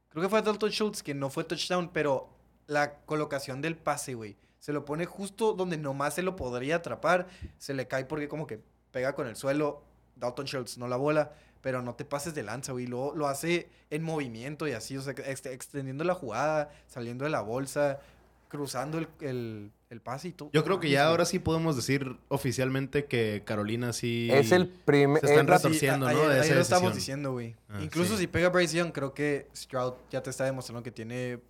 [0.08, 2.34] creo que fue a Dalton Schultz, que no fue touchdown, pero
[2.66, 4.38] la colocación del pase, güey.
[4.60, 7.26] Se lo pone justo donde nomás se lo podría atrapar,
[7.58, 8.60] se le cae porque como que
[8.92, 9.82] pega con el suelo.
[10.16, 11.32] Dalton Schultz, no la bola,
[11.62, 12.86] pero no te pases de lanza, güey.
[12.86, 17.30] Lo, lo hace en movimiento y así, o sea, ex- extendiendo la jugada, saliendo de
[17.30, 18.00] la bolsa,
[18.48, 20.50] cruzando el, el, el pase y todo.
[20.52, 24.28] Yo creo que ya ahora sí podemos decir oficialmente que Carolina sí.
[24.30, 25.20] es el primer.
[25.22, 26.20] se están es la- retorciendo, Sí, ¿no?
[26.20, 26.92] ayer- ayer lo decisión.
[26.92, 27.56] diciendo, güey.
[27.70, 28.22] Ah, Incluso sí.
[28.22, 31.40] si pega Bryce Young, creo que Stroud ya te está demostrando que tiene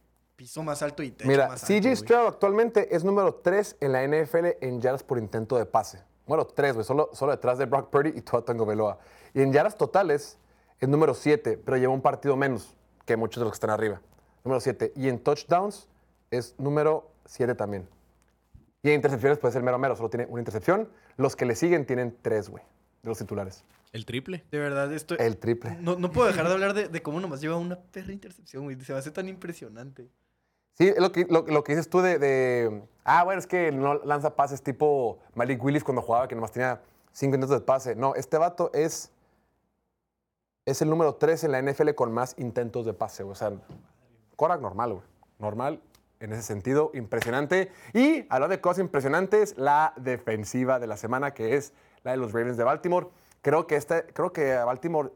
[0.40, 1.96] piso más alto y techo Mira, más alto, CJ.
[1.96, 6.02] Stroud actualmente es número 3 en la NFL en yardas por intento de pase.
[6.26, 8.98] Número 3, güey, solo, solo detrás de Brock Purdy y Tua Tagovailoa.
[9.34, 10.38] Y en yardas totales
[10.78, 12.74] es número 7, pero lleva un partido menos
[13.04, 14.00] que muchos de los que están arriba.
[14.42, 14.94] Número 7.
[14.96, 15.88] Y en touchdowns
[16.30, 17.86] es número 7 también.
[18.82, 20.88] Y en intercepciones puede ser mero mero, solo tiene una intercepción.
[21.18, 22.64] Los que le siguen tienen 3, güey,
[23.02, 23.62] de los titulares.
[23.92, 24.42] El triple.
[24.50, 25.18] De verdad, esto...
[25.18, 25.76] El triple.
[25.82, 28.80] No, no puedo dejar de hablar de, de cómo nomás lleva una perra intercepción, güey.
[28.80, 30.08] Se me hace tan impresionante.
[30.80, 35.62] Sí, lo que, dices tú de, Ah, bueno, es que no lanza pases tipo Malik
[35.62, 36.80] Willis cuando jugaba, que nomás tenía
[37.12, 37.94] cinco intentos de pase.
[37.94, 39.10] No, este vato es.
[40.64, 43.24] Es el número 3 en la NFL con más intentos de pase.
[43.24, 43.52] O sea,
[44.36, 45.04] Korak normal, güey.
[45.38, 45.82] Normal
[46.18, 47.70] en ese sentido, impresionante.
[47.92, 51.74] Y hablando de cosas impresionantes, la defensiva de la semana, que es
[52.04, 53.08] la de los Ravens de Baltimore.
[53.42, 55.10] Creo que, este, creo que a Baltimore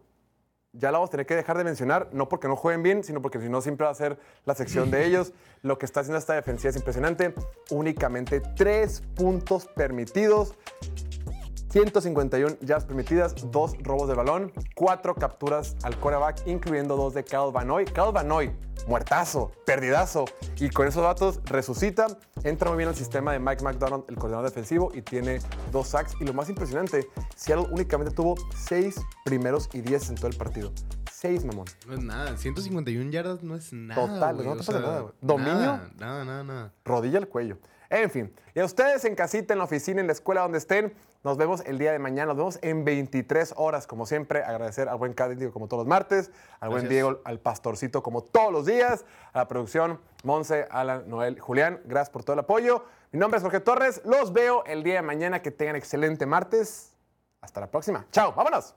[0.75, 3.23] ya la vamos a tener que dejar de mencionar, no porque no jueguen bien, sino
[3.23, 5.33] porque si no siempre va a ser la sección de ellos.
[5.63, 7.35] Lo que está haciendo esta defensiva es impresionante.
[7.71, 10.55] Únicamente tres puntos permitidos.
[11.75, 17.51] 151 yardas permitidas, dos robos de balón, cuatro capturas al quarterback, incluyendo dos de Cal
[17.51, 17.85] Vanoy.
[17.85, 18.53] Cal Vanoy,
[18.87, 20.25] muertazo, perdidazo.
[20.61, 22.07] Y con esos datos resucita,
[22.45, 25.41] entra muy bien al sistema de Mike McDonald, el coordinador defensivo, y tiene
[25.73, 26.15] dos sacks.
[26.21, 28.95] Y lo más impresionante, Seattle únicamente tuvo seis
[29.25, 30.71] primeros y diez en todo el partido.
[31.11, 31.67] Seis, mamón.
[31.89, 32.37] No es nada.
[32.37, 34.01] 151 yardas no es nada.
[34.01, 35.15] Total, no te o pasa sea, nada, güey.
[35.21, 35.55] ¿Dominio?
[35.55, 36.73] Nada, nada, nada, nada.
[36.85, 37.59] rodilla al cuello.
[37.95, 40.93] En fin, y a ustedes en casita, en la oficina, en la escuela, donde estén,
[41.23, 44.99] nos vemos el día de mañana, nos vemos en 23 horas, como siempre, agradecer al
[44.99, 46.89] buen Cádiz, como todos los martes, al buen.
[46.89, 52.11] Diego, al Pastorcito, como todos los días, a la producción, Monse, Alan, Noel, Julián, gracias
[52.11, 52.85] por todo el apoyo.
[53.13, 56.97] Mi nombre es Jorge Torres, los veo el día de mañana, que tengan excelente martes.
[57.43, 58.07] Hasta la próxima.
[58.11, 58.75] Chao, vámonos.